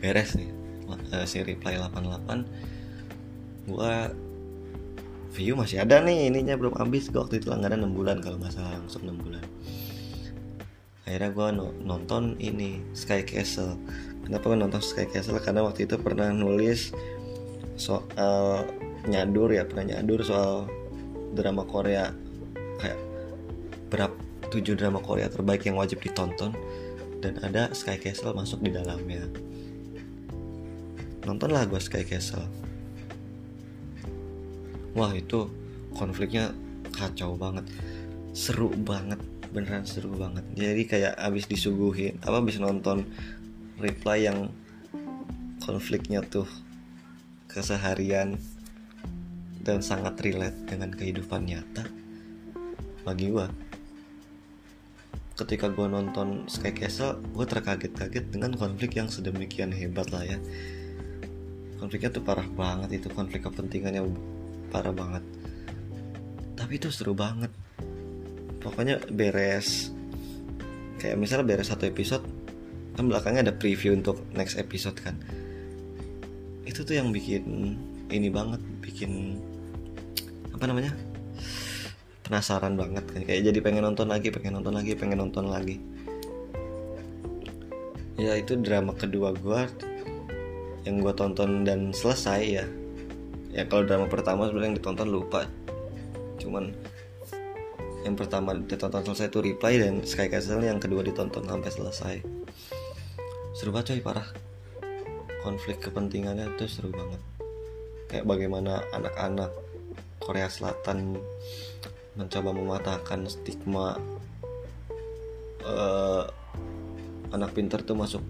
beres 0.00 0.32
nih 0.32 0.48
uh, 1.12 1.28
si 1.28 1.44
reply 1.44 1.76
88 1.76 3.68
gue 3.68 3.94
view 5.30 5.54
masih 5.54 5.84
ada 5.84 6.02
nih 6.02 6.26
ininya 6.26 6.58
belum 6.58 6.74
habis. 6.74 7.06
Waktu 7.14 7.38
itu 7.38 7.54
langganan 7.54 7.86
6 7.86 7.94
bulan 7.94 8.18
kalau 8.18 8.36
nggak 8.42 8.50
salah 8.50 8.74
langsung 8.74 9.06
6 9.06 9.14
bulan. 9.22 9.44
Akhirnya 11.06 11.30
gue 11.30 11.48
nonton 11.86 12.34
ini 12.42 12.82
Sky 12.98 13.22
Castle. 13.22 13.78
Kenapa 14.26 14.50
gue 14.50 14.58
nonton 14.58 14.82
Sky 14.82 15.06
Castle? 15.06 15.38
Karena 15.38 15.62
waktu 15.62 15.86
itu 15.86 15.94
pernah 16.02 16.34
nulis 16.34 16.90
soal 17.78 18.66
nyadur 19.06 19.48
ya 19.54 19.64
pernah 19.64 19.94
nyadur 19.94 20.26
soal 20.26 20.66
drama 21.38 21.62
Korea. 21.62 22.10
Kayak 22.82 22.98
berapa 23.86 24.29
tujuh 24.50 24.74
drama 24.74 24.98
Korea 24.98 25.30
terbaik 25.30 25.64
yang 25.64 25.78
wajib 25.78 26.02
ditonton 26.02 26.52
dan 27.22 27.38
ada 27.40 27.70
Sky 27.70 27.96
Castle 27.96 28.34
masuk 28.34 28.60
di 28.60 28.74
dalamnya. 28.74 29.24
Nontonlah 31.24 31.68
gue 31.70 31.78
Sky 31.78 32.02
Castle. 32.02 32.44
Wah 34.98 35.14
itu 35.14 35.46
konfliknya 35.94 36.50
kacau 36.90 37.38
banget. 37.38 37.70
Seru 38.34 38.74
banget 38.74 39.22
beneran 39.50 39.86
seru 39.86 40.14
banget. 40.14 40.42
Jadi 40.54 40.82
kayak 40.86 41.14
abis 41.18 41.46
disuguhin 41.46 42.18
apa 42.22 42.42
abis 42.42 42.58
nonton 42.58 43.06
reply 43.78 44.26
yang 44.26 44.50
konfliknya 45.62 46.22
tuh 46.24 46.46
keseharian 47.50 48.38
dan 49.60 49.84
sangat 49.84 50.16
relate 50.24 50.56
dengan 50.64 50.90
kehidupan 50.94 51.44
nyata 51.44 51.84
bagi 53.04 53.28
gua 53.28 53.50
ketika 55.40 55.72
gua 55.72 55.88
nonton 55.88 56.44
Sky 56.44 56.76
Castle 56.76 57.16
gue 57.32 57.46
terkaget-kaget 57.48 58.28
dengan 58.28 58.52
konflik 58.52 58.96
yang 59.00 59.08
sedemikian 59.08 59.72
hebat 59.72 60.12
lah 60.12 60.24
ya. 60.24 60.38
Konfliknya 61.80 62.12
tuh 62.12 62.20
parah 62.20 62.44
banget 62.44 63.00
itu 63.00 63.08
konflik 63.08 63.48
kepentingannya 63.48 64.04
parah 64.68 64.92
banget. 64.92 65.24
Tapi 66.54 66.76
itu 66.76 66.92
seru 66.92 67.16
banget. 67.16 67.48
Pokoknya 68.60 69.00
beres. 69.08 69.88
Kayak 71.00 71.16
misalnya 71.16 71.46
beres 71.48 71.72
satu 71.72 71.88
episode 71.88 72.24
kan 72.92 73.08
belakangnya 73.08 73.48
ada 73.48 73.54
preview 73.56 73.96
untuk 73.96 74.20
next 74.36 74.60
episode 74.60 75.00
kan. 75.00 75.16
Itu 76.68 76.84
tuh 76.84 77.00
yang 77.00 77.08
bikin 77.16 77.74
ini 78.12 78.28
banget 78.28 78.60
bikin 78.84 79.40
apa 80.52 80.68
namanya 80.68 80.92
penasaran 82.30 82.78
banget 82.78 83.02
kan. 83.10 83.26
Kayak 83.26 83.50
jadi 83.50 83.58
pengen 83.58 83.82
nonton 83.90 84.06
lagi 84.06 84.30
pengen 84.30 84.62
nonton 84.62 84.78
lagi 84.78 84.94
pengen 84.94 85.18
nonton 85.18 85.50
lagi. 85.50 85.82
Ya 88.14 88.38
itu 88.38 88.54
drama 88.54 88.94
kedua 88.94 89.34
gue 89.34 89.66
yang 90.86 91.02
gue 91.02 91.10
tonton 91.18 91.66
dan 91.66 91.90
selesai 91.90 92.40
ya. 92.46 92.66
Ya 93.50 93.66
kalau 93.66 93.82
drama 93.82 94.06
pertama 94.06 94.46
sebenarnya 94.46 94.70
yang 94.70 94.78
ditonton 94.78 95.08
lupa. 95.10 95.42
Cuman 96.38 96.70
yang 98.06 98.14
pertama 98.14 98.54
ditonton 98.54 99.02
selesai 99.02 99.26
itu 99.26 99.42
reply 99.42 99.82
dan 99.82 100.06
Sky 100.06 100.30
Castle 100.30 100.62
yang 100.62 100.78
kedua 100.78 101.02
ditonton 101.02 101.42
sampai 101.50 101.70
selesai. 101.74 102.16
Seru 103.58 103.74
banget 103.74 103.98
coy 103.98 104.00
parah. 104.06 104.28
Konflik 105.42 105.82
kepentingannya 105.82 106.54
itu 106.54 106.70
seru 106.70 106.94
banget. 106.94 107.18
Kayak 108.06 108.30
bagaimana 108.30 108.86
anak-anak 108.94 109.50
Korea 110.22 110.46
Selatan 110.46 111.18
mencoba 112.18 112.50
mematahkan 112.50 113.30
stigma 113.30 113.98
uh, 115.62 116.24
anak 117.30 117.54
pinter 117.54 117.82
tuh 117.86 117.94
masuk 117.94 118.22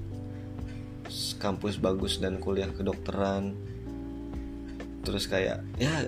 kampus 1.40 1.80
bagus 1.80 2.20
dan 2.20 2.38
kuliah 2.38 2.68
kedokteran. 2.70 3.56
Terus 5.00 5.24
kayak 5.26 5.64
ya 5.80 6.06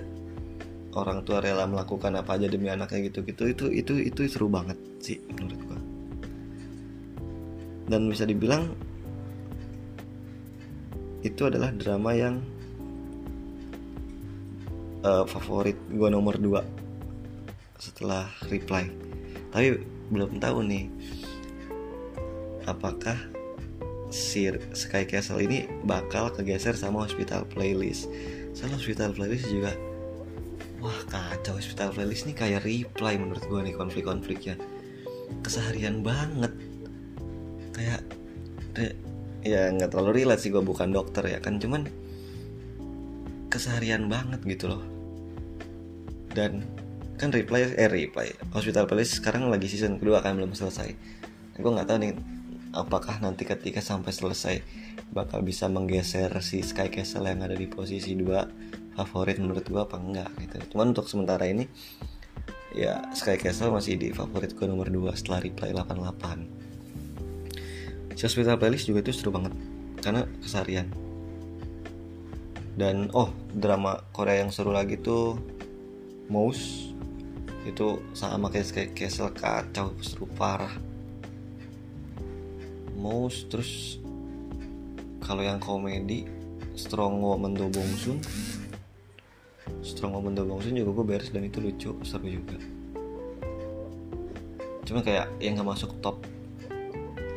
orang 0.93 1.25
tua 1.25 1.41
rela 1.41 1.65
melakukan 1.65 2.13
apa 2.13 2.37
aja 2.37 2.45
demi 2.45 2.69
anaknya 2.69 3.09
gitu 3.09 3.25
gitu 3.25 3.49
itu 3.49 3.65
itu 3.73 3.93
itu 3.97 4.19
seru 4.29 4.47
banget 4.47 4.77
sih 5.01 5.17
menurut 5.33 5.61
gua. 5.65 5.79
Dan 7.89 8.07
bisa 8.07 8.23
dibilang 8.23 8.71
itu 11.23 11.41
adalah 11.47 11.71
drama 11.71 12.11
yang 12.13 12.35
uh, 15.07 15.23
favorit 15.23 15.75
gue 15.87 16.09
nomor 16.11 16.35
2 16.35 16.82
setelah 17.77 18.29
reply. 18.49 18.89
Tapi 19.53 19.81
belum 20.09 20.41
tahu 20.41 20.65
nih 20.65 20.85
apakah 22.65 23.17
si 24.13 24.45
Sky 24.77 25.09
Castle 25.09 25.41
ini 25.41 25.65
bakal 25.83 26.29
kegeser 26.29 26.77
sama 26.77 27.05
Hospital 27.05 27.49
Playlist? 27.49 28.09
Soalnya 28.53 28.77
Hospital 28.77 29.09
Playlist 29.17 29.49
juga 29.49 29.73
wah 30.83 30.99
kacau. 31.09 31.57
Hospital 31.57 31.95
Playlist 31.95 32.29
ini 32.29 32.33
kayak 32.35 32.61
reply 32.67 33.17
menurut 33.17 33.43
gue 33.47 33.59
nih 33.63 33.75
konflik-konfliknya. 33.75 34.55
Keseharian 35.41 36.05
banget. 36.05 36.53
Kayak 37.73 38.01
ya 39.43 39.69
nggak 39.73 39.91
terlalu 39.91 40.23
relate 40.23 40.41
sih 40.45 40.51
gue 40.53 40.61
bukan 40.61 40.93
dokter 40.93 41.25
ya 41.25 41.39
kan. 41.41 41.57
Cuman 41.57 41.89
keseharian 43.49 44.09
banget 44.09 44.41
gitu 44.45 44.77
loh. 44.77 44.83
Dan 46.33 46.65
kan 47.23 47.31
reply 47.31 47.71
eh 47.79 47.87
reply. 47.87 48.35
Hospital 48.51 48.83
police 48.83 49.23
sekarang 49.23 49.47
lagi 49.47 49.71
season 49.71 49.95
kedua 49.95 50.19
kan 50.19 50.35
belum 50.35 50.51
selesai. 50.51 50.91
Gue 51.55 51.71
nggak 51.71 51.87
tahu 51.87 51.97
nih 52.03 52.13
apakah 52.75 53.23
nanti 53.23 53.47
ketika 53.47 53.79
sampai 53.79 54.11
selesai 54.11 54.59
bakal 55.15 55.39
bisa 55.39 55.71
menggeser 55.71 56.27
si 56.43 56.59
Sky 56.59 56.91
Castle 56.91 57.31
yang 57.31 57.39
ada 57.39 57.55
di 57.55 57.71
posisi 57.71 58.11
2 58.19 58.99
favorit 58.99 59.39
menurut 59.39 59.63
gue 59.63 59.79
apa 59.79 59.95
enggak 59.95 60.35
gitu. 60.43 60.75
Cuman 60.75 60.91
untuk 60.91 61.07
sementara 61.07 61.47
ini 61.47 61.63
ya 62.75 63.07
Sky 63.15 63.39
Castle 63.39 63.71
masih 63.71 63.95
di 63.95 64.11
favorit 64.11 64.51
gue 64.51 64.67
nomor 64.67 64.91
2 64.91 65.15
setelah 65.15 65.39
reply 65.45 65.71
88 65.71 66.63
si 68.13 68.29
hospital 68.29 68.57
playlist 68.57 68.89
juga 68.89 69.01
itu 69.05 69.13
seru 69.13 69.33
banget 69.33 69.53
karena 70.01 70.25
kesarian 70.41 70.89
dan 72.73 73.09
oh 73.13 73.29
drama 73.53 74.01
Korea 74.13 74.41
yang 74.41 74.49
seru 74.49 74.73
lagi 74.73 74.97
tuh 74.97 75.37
Mouse 76.29 76.92
itu 77.63 78.03
sama 78.11 78.51
kayak 78.51 78.91
Castle 78.95 79.31
kacau 79.31 79.95
seru 80.03 80.27
parah. 80.35 80.73
Mouse 82.93 83.47
terus 83.51 83.99
kalau 85.23 85.43
yang 85.43 85.59
komedi 85.59 86.23
Strong 86.75 87.19
Woman 87.19 87.51
Do 87.55 87.67
Bongsun 87.67 88.19
Strong 89.83 90.15
Woman 90.15 90.35
Do 90.35 90.47
Bongsun 90.47 90.75
juga 90.75 90.91
gue 90.95 91.05
beres 91.07 91.29
dan 91.31 91.43
itu 91.43 91.59
lucu 91.59 91.91
seru 92.03 92.27
juga. 92.27 92.55
Cuma 94.83 94.99
kayak 95.03 95.31
yang 95.39 95.59
gak 95.59 95.69
masuk 95.75 95.91
top 96.03 96.23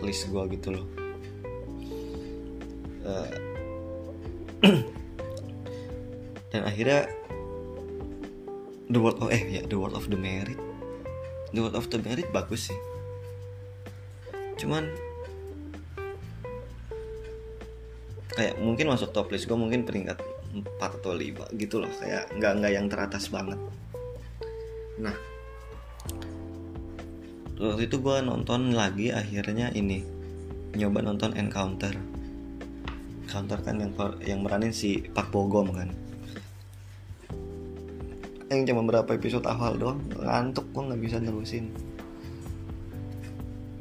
list 0.02 0.30
gue 0.30 0.42
gitu 0.54 0.74
loh. 0.74 0.86
Uh, 3.06 3.30
dan 6.54 6.62
akhirnya 6.66 7.06
The 8.86 9.02
World 9.02 9.18
of 9.18 9.34
eh 9.34 9.42
ya 9.50 9.62
The 9.66 9.74
World 9.74 9.98
of 9.98 10.06
the 10.06 10.18
Merit. 10.18 10.58
The 11.50 11.58
World 11.58 11.74
of 11.74 11.90
the 11.90 11.98
Merit 11.98 12.30
bagus 12.30 12.70
sih. 12.70 12.78
Cuman 14.62 14.86
kayak 18.38 18.62
mungkin 18.62 18.86
masuk 18.94 19.10
top 19.10 19.34
list 19.34 19.50
gue 19.50 19.58
mungkin 19.58 19.82
peringkat 19.82 20.22
4 20.54 20.78
atau 20.78 21.18
5 21.18 21.50
gitu 21.58 21.82
loh. 21.82 21.90
Kayak 21.98 22.30
nggak 22.38 22.52
nggak 22.62 22.72
yang 22.78 22.86
teratas 22.86 23.26
banget. 23.26 23.58
Nah 25.02 25.16
waktu 27.58 27.90
itu 27.90 27.98
gue 27.98 28.16
nonton 28.22 28.70
lagi 28.70 29.10
akhirnya 29.10 29.74
ini 29.74 30.06
nyoba 30.78 31.02
nonton 31.02 31.34
Encounter. 31.34 31.90
Encounter 33.26 33.58
kan 33.66 33.82
yang 33.82 33.90
yang 34.22 34.46
meranin 34.46 34.70
si 34.70 35.02
Pak 35.10 35.34
Bogom 35.34 35.74
kan 35.74 36.05
yang 38.46 38.62
cuma 38.62 38.86
berapa 38.86 39.10
episode 39.18 39.42
awal 39.50 39.74
doang 39.74 39.98
ngantuk 40.14 40.70
gue 40.70 40.82
nggak 40.86 41.02
bisa 41.02 41.16
nerusin. 41.18 41.66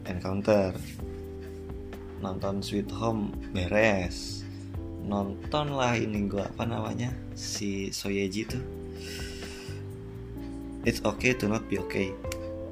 Encounter. 0.10 0.74
Nonton 2.22 2.66
Sweet 2.66 2.90
Home 2.98 3.30
beres. 3.54 4.42
Nonton 5.06 5.78
lah 5.78 5.94
ini 5.94 6.26
gue 6.26 6.42
apa 6.42 6.66
namanya 6.66 7.14
si 7.38 7.94
Soyeji 7.94 8.50
tuh. 8.50 8.64
It's 10.86 11.02
okay 11.06 11.38
to 11.38 11.46
not 11.46 11.66
be 11.70 11.78
okay. 11.78 12.14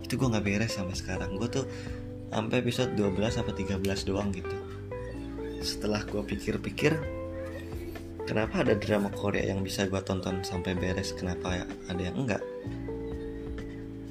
Itu 0.01 0.17
gue 0.17 0.29
nggak 0.33 0.45
beres 0.45 0.73
sampai 0.73 0.97
sekarang. 0.97 1.37
Gue 1.37 1.49
tuh 1.49 1.65
sampai 2.33 2.65
episode 2.65 2.97
12 2.97 3.37
apa 3.37 3.51
13 3.53 4.09
doang 4.09 4.33
gitu. 4.33 4.57
Setelah 5.61 6.01
gue 6.09 6.25
pikir-pikir 6.25 6.97
kenapa 8.23 8.63
ada 8.63 8.75
drama 8.75 9.11
Korea 9.11 9.51
yang 9.51 9.63
bisa 9.63 9.87
gue 9.87 9.99
tonton 10.03 10.43
sampai 10.43 10.75
beres? 10.75 11.11
Kenapa 11.15 11.63
ada 11.63 12.01
yang 12.01 12.15
enggak? 12.15 12.43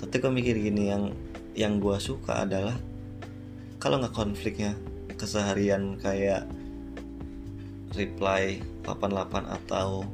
Tapi 0.00 0.14
gue 0.20 0.32
mikir 0.32 0.56
gini 0.58 0.92
yang 0.92 1.12
yang 1.52 1.80
gue 1.80 1.96
suka 2.00 2.44
adalah 2.44 2.76
kalau 3.80 4.00
nggak 4.00 4.14
konfliknya 4.14 4.76
keseharian 5.16 6.00
kayak 6.00 6.48
reply 7.94 8.58
88 8.82 9.46
atau 9.46 10.08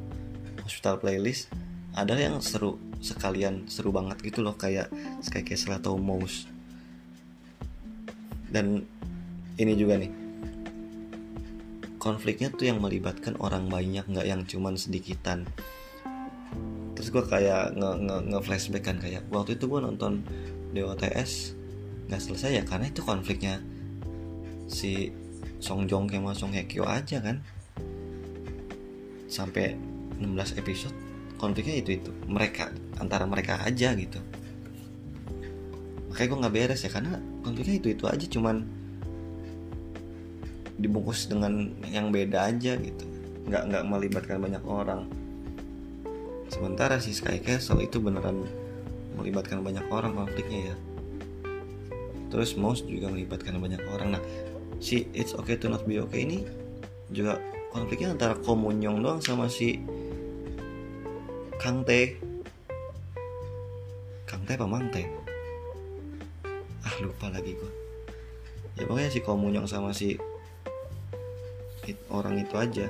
hospital 0.66 0.98
playlist 1.00 1.48
ada 1.94 2.12
yang 2.18 2.42
seru 2.42 2.76
sekalian 2.98 3.70
seru 3.70 3.94
banget 3.94 4.18
gitu 4.20 4.42
loh 4.42 4.58
kayak 4.58 4.90
Sky 5.22 5.46
Castle 5.46 5.78
atau 5.78 5.94
Mouse. 5.98 6.46
Dan 8.48 8.82
ini 9.58 9.72
juga 9.78 9.98
nih 9.98 10.27
konfliknya 11.98 12.48
tuh 12.54 12.70
yang 12.70 12.78
melibatkan 12.78 13.34
orang 13.42 13.66
banyak 13.66 14.06
nggak 14.06 14.26
yang 14.26 14.46
cuman 14.46 14.78
sedikitan. 14.78 15.44
Terus 16.94 17.08
gue 17.10 17.24
kayak 17.26 17.78
nge, 17.78 17.90
nge, 18.06 18.16
nge 18.32 18.40
flashback 18.42 18.84
kan 18.86 18.96
kayak 18.98 19.22
waktu 19.30 19.58
itu 19.58 19.66
gue 19.66 19.80
nonton 19.82 20.22
DOTS 20.74 21.54
nggak 22.08 22.22
selesai 22.22 22.50
ya 22.58 22.62
karena 22.64 22.88
itu 22.88 23.04
konfliknya 23.04 23.60
si 24.70 25.12
Song 25.58 25.90
Jong 25.90 26.08
sama 26.08 26.32
Song 26.32 26.54
Hye 26.54 26.66
Kyo 26.70 26.86
aja 26.86 27.18
kan. 27.18 27.42
Sampai 29.28 29.76
16 30.22 30.58
episode 30.58 30.96
konfliknya 31.36 31.82
itu 31.82 31.98
itu. 31.98 32.10
Mereka 32.26 32.70
antara 33.02 33.26
mereka 33.26 33.58
aja 33.62 33.94
gitu. 33.94 34.22
Makanya 36.10 36.28
gue 36.30 36.38
nggak 36.46 36.54
beres 36.54 36.82
ya 36.86 36.90
karena 36.90 37.18
konfliknya 37.42 37.76
itu 37.78 37.88
itu 37.94 38.04
aja 38.06 38.26
cuman 38.26 38.77
dibungkus 40.78 41.26
dengan 41.26 41.74
yang 41.90 42.14
beda 42.14 42.54
aja 42.54 42.78
gitu. 42.78 43.04
Nggak 43.50 43.62
nggak 43.68 43.84
melibatkan 43.84 44.38
banyak 44.38 44.64
orang. 44.64 45.10
Sementara 46.48 46.96
si 47.02 47.12
Sky 47.12 47.42
Castle 47.42 47.84
itu 47.84 48.00
beneran 48.00 48.46
melibatkan 49.18 49.60
banyak 49.60 49.84
orang 49.90 50.14
konfliknya 50.14 50.72
ya. 50.72 50.76
Terus 52.30 52.54
Mouse 52.54 52.86
juga 52.86 53.10
melibatkan 53.10 53.58
banyak 53.58 53.82
orang. 53.90 54.16
Nah 54.16 54.22
si 54.78 55.10
It's 55.12 55.34
Okay 55.34 55.58
to 55.58 55.66
Not 55.66 55.84
Be 55.84 55.98
Okay 55.98 56.24
ini 56.24 56.46
juga 57.10 57.42
konfliknya 57.74 58.14
antara 58.14 58.38
Komunyong 58.38 59.02
doang 59.02 59.20
sama 59.20 59.50
si 59.50 59.82
Kang 61.58 61.82
Tae. 61.82 62.14
Kang 64.24 64.46
Tae 64.46 64.54
apa 64.54 64.66
Mang 64.70 64.88
Tae? 64.94 65.04
Ah 66.86 66.94
lupa 67.02 67.26
lagi 67.28 67.58
gua. 67.58 67.72
Ya 68.78 68.86
pokoknya 68.86 69.10
si 69.10 69.20
Komunyong 69.20 69.66
sama 69.66 69.90
si 69.90 70.14
orang 72.10 72.40
itu 72.40 72.56
aja. 72.58 72.86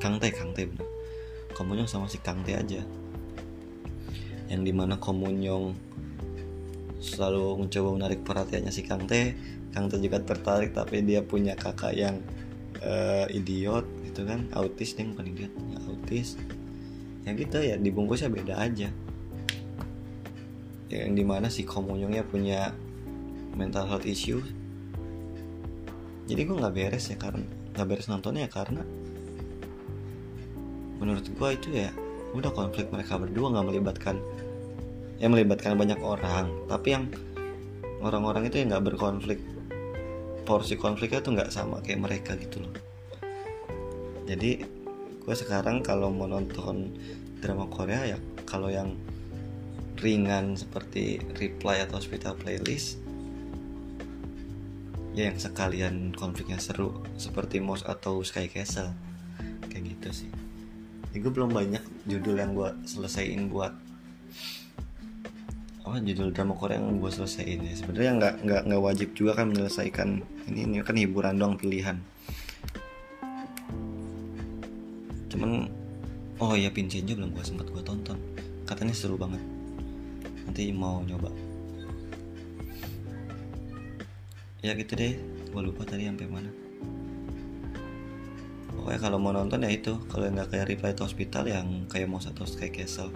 Kang 0.00 0.16
Tae 0.16 0.32
Kang 0.32 0.56
Tae 0.56 0.66
bener. 0.66 0.88
Komunyong 1.52 1.86
sama 1.86 2.08
si 2.08 2.16
Kang 2.18 2.40
Tae 2.42 2.56
aja. 2.56 2.82
Yang 4.48 4.62
di 4.64 4.72
mana 4.72 4.96
Komunyong 4.96 5.76
selalu 7.00 7.64
mencoba 7.64 7.88
menarik 7.96 8.20
perhatiannya 8.24 8.72
si 8.72 8.84
Kang 8.84 9.08
Tae 9.08 9.32
Kang 9.70 9.86
Tae 9.86 10.02
juga 10.02 10.18
tertarik 10.20 10.74
tapi 10.74 11.00
dia 11.06 11.22
punya 11.22 11.54
kakak 11.54 11.94
yang 11.94 12.18
uh, 12.82 13.26
idiot 13.30 13.86
gitu 14.08 14.26
kan. 14.26 14.50
Autis 14.56 14.98
dia 14.98 15.06
bukan 15.06 15.26
idiot 15.30 15.52
ya, 15.54 15.78
autis. 15.86 16.34
Yang 17.22 17.46
gitu 17.46 17.58
ya 17.62 17.76
dibungkusnya 17.78 18.32
beda 18.32 18.58
aja. 18.58 18.90
Yang 20.90 21.12
di 21.14 21.24
mana 21.28 21.46
si 21.46 21.62
Komunyongnya 21.62 22.26
punya 22.26 22.74
mental 23.54 23.86
health 23.86 24.08
issue. 24.08 24.42
Jadi 26.26 26.40
gue 26.46 26.56
nggak 26.56 26.74
beres 26.74 27.10
ya 27.10 27.18
karena 27.18 27.59
nggak 27.80 27.88
beres 27.88 28.12
nontonnya 28.12 28.44
ya 28.44 28.50
karena 28.52 28.84
menurut 31.00 31.24
gue 31.24 31.48
itu 31.56 31.68
ya 31.72 31.88
udah 32.36 32.52
konflik 32.52 32.92
mereka 32.92 33.16
berdua 33.16 33.56
nggak 33.56 33.66
melibatkan 33.72 34.20
ya 35.20 35.28
melibatkan 35.28 35.76
banyak 35.76 36.00
orang. 36.00 36.48
Tapi 36.68 36.88
yang 36.92 37.04
orang-orang 38.00 38.48
itu 38.48 38.60
yang 38.60 38.76
nggak 38.76 38.84
berkonflik 38.92 39.40
porsi 40.48 40.74
konfliknya 40.80 41.20
tuh 41.20 41.36
nggak 41.36 41.52
sama 41.52 41.84
kayak 41.84 42.00
mereka 42.00 42.32
gitu 42.40 42.64
loh. 42.64 42.74
Jadi 44.24 44.64
gue 45.20 45.36
sekarang 45.36 45.84
kalau 45.84 46.08
mau 46.08 46.26
nonton 46.26 46.96
drama 47.40 47.68
Korea 47.68 48.16
ya 48.16 48.18
kalau 48.48 48.72
yang 48.72 48.96
ringan 50.00 50.56
seperti 50.56 51.20
Reply 51.36 51.84
atau 51.84 52.00
Hospital 52.00 52.36
Playlist 52.40 53.09
ya 55.10 55.30
yang 55.30 55.38
sekalian 55.38 56.14
konfliknya 56.14 56.62
seru 56.62 57.02
seperti 57.18 57.58
Mouse 57.58 57.82
atau 57.82 58.22
Sky 58.22 58.46
Castle. 58.46 58.94
Kayak 59.66 59.96
gitu 59.96 60.24
sih. 60.24 60.30
Ya, 61.10 61.16
gue 61.18 61.32
belum 61.32 61.50
banyak 61.50 61.82
judul 62.06 62.38
yang 62.38 62.54
gue 62.54 62.70
selesaiin 62.86 63.50
buat 63.50 63.74
apa 65.80 65.96
judul 66.06 66.30
drama 66.30 66.54
Korea 66.54 66.78
yang 66.78 67.02
gue 67.02 67.10
selesaiin 67.10 67.66
ya. 67.66 67.74
Sebenarnya 67.74 68.12
nggak 68.14 68.34
nggak 68.46 68.62
nggak 68.70 68.82
wajib 68.82 69.08
juga 69.18 69.42
kan 69.42 69.50
menyelesaikan 69.50 70.22
ini 70.46 70.60
ini 70.66 70.76
kan 70.86 70.94
hiburan 70.94 71.34
doang 71.34 71.58
pilihan. 71.58 71.98
Cuman 75.30 75.66
oh 76.38 76.54
ya 76.54 76.70
Vincenzo 76.70 77.18
belum 77.18 77.34
gue 77.34 77.42
sempat 77.42 77.66
gue 77.66 77.82
tonton. 77.82 78.18
Katanya 78.62 78.94
seru 78.94 79.18
banget. 79.18 79.42
Nanti 80.46 80.70
mau 80.70 81.02
nyoba 81.02 81.49
ya 84.60 84.76
gitu 84.76 84.92
deh 84.92 85.16
gue 85.50 85.62
lupa 85.64 85.88
tadi 85.88 86.04
sampai 86.04 86.28
mana. 86.28 86.50
Pokoknya 88.76 89.00
kalau 89.00 89.18
mau 89.20 89.32
nonton 89.32 89.64
ya 89.64 89.72
itu 89.72 89.96
kalau 90.08 90.28
nggak 90.28 90.52
kayak 90.52 90.68
Reply 90.72 90.92
to 90.96 91.04
Hospital 91.04 91.44
yang 91.48 91.84
kayak 91.88 92.08
mau 92.08 92.20
satu 92.20 92.44
Sky 92.44 92.72
Castle. 92.72 93.12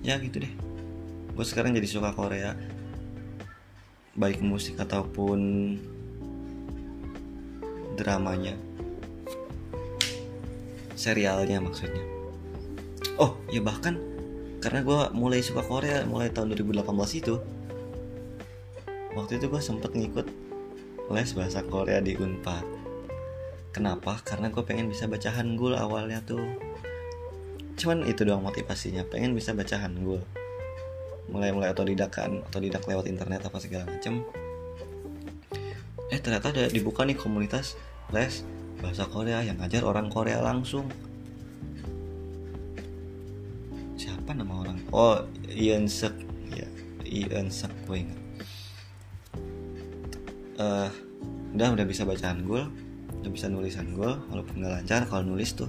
Ya 0.00 0.16
gitu 0.20 0.40
deh. 0.40 0.52
Gue 1.36 1.44
sekarang 1.44 1.76
jadi 1.76 1.88
suka 1.88 2.12
Korea. 2.12 2.56
Baik 4.16 4.40
musik 4.44 4.80
ataupun 4.80 5.40
dramanya. 7.96 8.56
Serialnya 10.96 11.60
maksudnya. 11.60 12.04
Oh 13.20 13.36
ya 13.52 13.60
bahkan 13.60 14.00
karena 14.60 14.80
gue 14.84 15.00
mulai 15.16 15.40
suka 15.40 15.64
Korea 15.64 16.04
mulai 16.04 16.28
tahun 16.32 16.52
2018 16.52 16.84
itu 17.20 17.40
waktu 19.14 19.42
itu 19.42 19.50
gue 19.50 19.62
sempet 19.62 19.90
ngikut 19.94 20.26
les 21.10 21.30
bahasa 21.34 21.66
Korea 21.66 21.98
di 21.98 22.14
Unpad. 22.14 22.62
Kenapa? 23.74 24.22
Karena 24.22 24.50
gue 24.50 24.62
pengen 24.62 24.90
bisa 24.90 25.10
baca 25.10 25.30
Hangul 25.34 25.74
awalnya 25.74 26.22
tuh. 26.22 26.42
Cuman 27.74 28.06
itu 28.06 28.22
doang 28.22 28.46
motivasinya 28.46 29.02
pengen 29.06 29.34
bisa 29.34 29.50
baca 29.50 29.78
Hangul. 29.78 30.22
Mulai 31.30 31.50
mulai 31.54 31.70
otodidak 31.70 32.14
kan 32.14 32.42
otodidak 32.46 32.86
lewat 32.86 33.10
internet 33.10 33.42
apa 33.46 33.58
segala 33.58 33.90
macem. 33.90 34.22
Eh 36.10 36.18
ternyata 36.18 36.50
ada 36.50 36.66
dibuka 36.70 37.06
nih 37.06 37.18
komunitas 37.18 37.78
les 38.10 38.42
bahasa 38.82 39.06
Korea 39.06 39.42
yang 39.42 39.58
ngajar 39.58 39.82
orang 39.86 40.10
Korea 40.10 40.42
langsung. 40.42 40.86
Siapa 43.98 44.34
nama 44.34 44.62
orang? 44.62 44.78
Oh 44.94 45.26
Ian 45.50 45.90
Sek 45.90 46.14
ya 46.54 46.66
Ian 47.06 47.50
Sek 47.50 47.70
gue 47.86 48.06
ingat 48.06 48.19
uh, 50.60 50.88
udah 51.56 51.68
udah 51.74 51.86
bisa 51.88 52.04
bacaan 52.04 52.44
gue 52.44 52.62
udah 53.20 53.30
bisa 53.32 53.50
nulisan 53.50 53.96
gue 53.96 54.10
walaupun 54.32 54.54
nggak 54.60 54.72
lancar 54.80 55.02
kalau 55.08 55.24
nulis 55.34 55.52
tuh. 55.56 55.68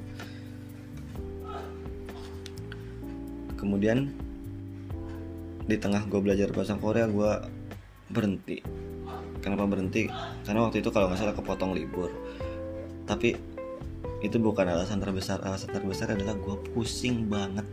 Kemudian 3.59 4.11
di 5.67 5.77
tengah 5.77 6.07
gue 6.07 6.19
belajar 6.19 6.49
bahasa 6.51 6.75
Korea 6.79 7.07
gue 7.07 7.31
berhenti. 8.11 8.59
Kenapa 9.41 9.65
berhenti? 9.65 10.07
Karena 10.45 10.69
waktu 10.69 10.79
itu 10.85 10.89
kalau 10.93 11.09
nggak 11.11 11.19
salah 11.19 11.35
kepotong 11.35 11.75
libur. 11.75 12.09
Tapi 13.09 13.35
itu 14.21 14.37
bukan 14.37 14.69
alasan 14.69 15.01
terbesar. 15.01 15.41
Alasan 15.43 15.75
terbesar 15.75 16.13
adalah 16.13 16.37
gue 16.37 16.55
pusing 16.71 17.27
banget 17.27 17.65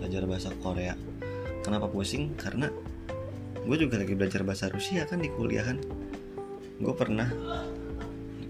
belajar 0.00 0.22
bahasa 0.26 0.50
Korea. 0.60 0.98
Kenapa 1.62 1.86
pusing? 1.88 2.34
Karena 2.34 2.68
gue 3.66 3.76
juga 3.76 3.98
lagi 3.98 4.14
belajar 4.14 4.46
bahasa 4.46 4.70
Rusia 4.70 5.06
kan 5.06 5.18
di 5.18 5.30
kuliah 5.30 5.66
kan 5.66 5.82
gue 6.76 6.94
pernah. 6.96 7.28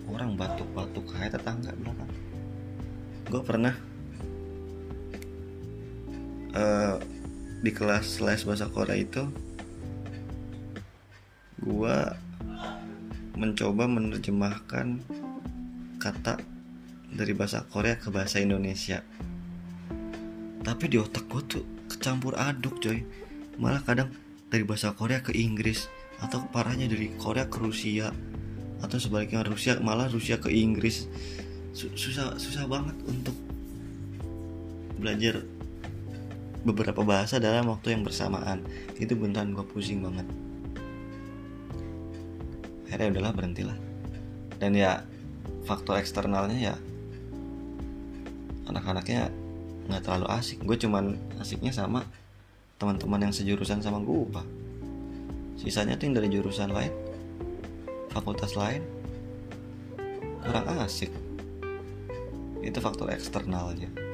Orang 0.06 0.38
batuk-batuk 0.38 1.12
kayak 1.12 1.38
tetangga 1.38 1.74
belakang. 1.76 2.12
Gue 3.26 3.42
pernah 3.42 3.74
uh, 6.54 6.96
di 7.60 7.70
kelas 7.74 8.22
les 8.22 8.42
bahasa 8.46 8.70
Korea 8.70 8.94
itu 8.94 9.26
gue 11.66 11.98
mencoba 13.34 13.90
menerjemahkan 13.90 15.02
kata 15.98 16.38
dari 17.10 17.32
bahasa 17.34 17.66
Korea 17.66 17.98
ke 17.98 18.08
bahasa 18.14 18.38
Indonesia. 18.38 19.02
Tapi 20.62 20.84
di 20.86 20.96
otak 20.98 21.26
gue 21.26 21.42
tuh 21.44 21.64
kecampur 21.90 22.38
aduk 22.38 22.78
coy. 22.78 23.02
Malah 23.58 23.82
kadang 23.82 24.14
dari 24.46 24.62
bahasa 24.62 24.94
Korea 24.94 25.18
ke 25.24 25.34
Inggris 25.34 25.90
atau 26.20 26.44
parahnya 26.48 26.88
dari 26.88 27.12
Korea 27.16 27.48
ke 27.48 27.60
Rusia. 27.60 28.12
Atau 28.80 29.00
sebaliknya 29.00 29.40
Rusia 29.40 29.80
malah 29.80 30.08
Rusia 30.08 30.36
ke 30.36 30.52
Inggris. 30.52 31.08
Susah 31.72 32.36
susah 32.36 32.64
banget 32.68 32.96
untuk 33.08 33.36
belajar 34.96 35.44
beberapa 36.64 37.04
bahasa 37.04 37.38
dalam 37.38 37.68
waktu 37.70 37.96
yang 37.96 38.02
bersamaan. 38.02 38.64
Itu 38.96 39.16
beneran 39.16 39.52
gue 39.52 39.64
pusing 39.64 40.02
banget. 40.02 40.26
Akhirnya 42.88 43.16
udahlah 43.16 43.32
berhentilah. 43.36 43.78
Dan 44.56 44.72
ya 44.72 45.04
faktor 45.68 46.00
eksternalnya 46.00 46.72
ya 46.72 46.74
anak-anaknya 48.66 49.30
nggak 49.86 50.02
terlalu 50.02 50.26
asik. 50.32 50.58
Gue 50.64 50.76
cuman 50.80 51.14
asiknya 51.38 51.70
sama 51.70 52.02
teman-teman 52.76 53.30
yang 53.30 53.34
sejurusan 53.34 53.80
sama 53.80 54.02
gue 54.02 54.16
sisanya 55.56 55.96
tuh 55.96 56.08
yang 56.08 56.16
dari 56.20 56.28
jurusan 56.30 56.72
lain 56.72 56.92
fakultas 58.12 58.56
lain. 58.56 58.80
Kurang 60.40 60.78
asik. 60.80 61.10
Itu 62.62 62.78
faktor 62.80 63.12
eksternalnya 63.12 64.06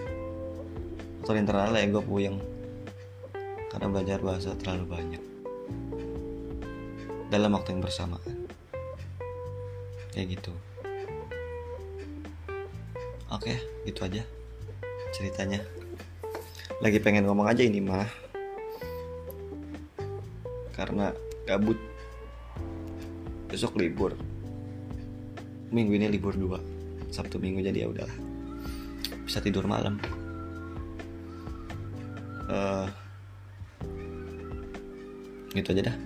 faktor 1.33 1.39
internalnya 1.39 1.81
ya 1.81 1.89
gue 1.89 2.03
puyeng. 2.03 2.37
Karena 3.71 3.87
belajar 3.89 4.19
bahasa 4.21 4.59
terlalu 4.59 4.85
banyak. 4.91 5.23
Dalam 7.33 7.55
waktu 7.55 7.73
yang 7.73 7.81
bersamaan. 7.81 8.37
Kayak 10.11 10.37
gitu. 10.37 10.53
Oke 13.31 13.55
gitu 13.87 14.03
aja 14.03 14.27
ceritanya. 15.15 15.63
Lagi 16.83 16.99
pengen 16.99 17.25
ngomong 17.25 17.49
aja 17.49 17.63
ini 17.65 17.79
mah. 17.79 18.11
Karena 20.75 21.15
gabut. 21.57 21.79
Besok 23.53 23.77
libur. 23.77 24.17
Minggu 25.69 25.93
ini 25.97 26.09
libur 26.09 26.33
dua. 26.33 26.59
Sabtu 27.13 27.37
minggu 27.37 27.61
jadi 27.61 27.85
ya 27.85 27.89
udahlah. 27.93 28.19
Bisa 29.29 29.45
tidur 29.45 29.69
malam. 29.69 30.01
Uh, 32.49 32.89
gitu 35.53 35.77
aja 35.77 35.93
dah. 35.93 35.97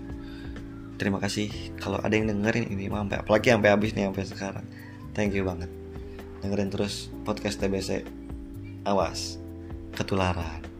Terima 0.99 1.22
kasih. 1.22 1.51
Kalau 1.78 2.03
ada 2.03 2.14
yang 2.14 2.26
dengerin 2.26 2.66
ini 2.72 2.90
sampai 2.90 3.16
apalagi 3.22 3.55
sampai 3.55 3.70
habis 3.70 3.94
nih 3.94 4.11
sampai 4.11 4.24
sekarang. 4.26 4.66
Thank 5.14 5.38
you 5.38 5.47
banget. 5.47 5.70
Dengerin 6.42 6.70
terus 6.74 7.14
podcast 7.22 7.62
TBC 7.62 8.03
awas. 8.86 9.38
Ketularan 9.94 10.76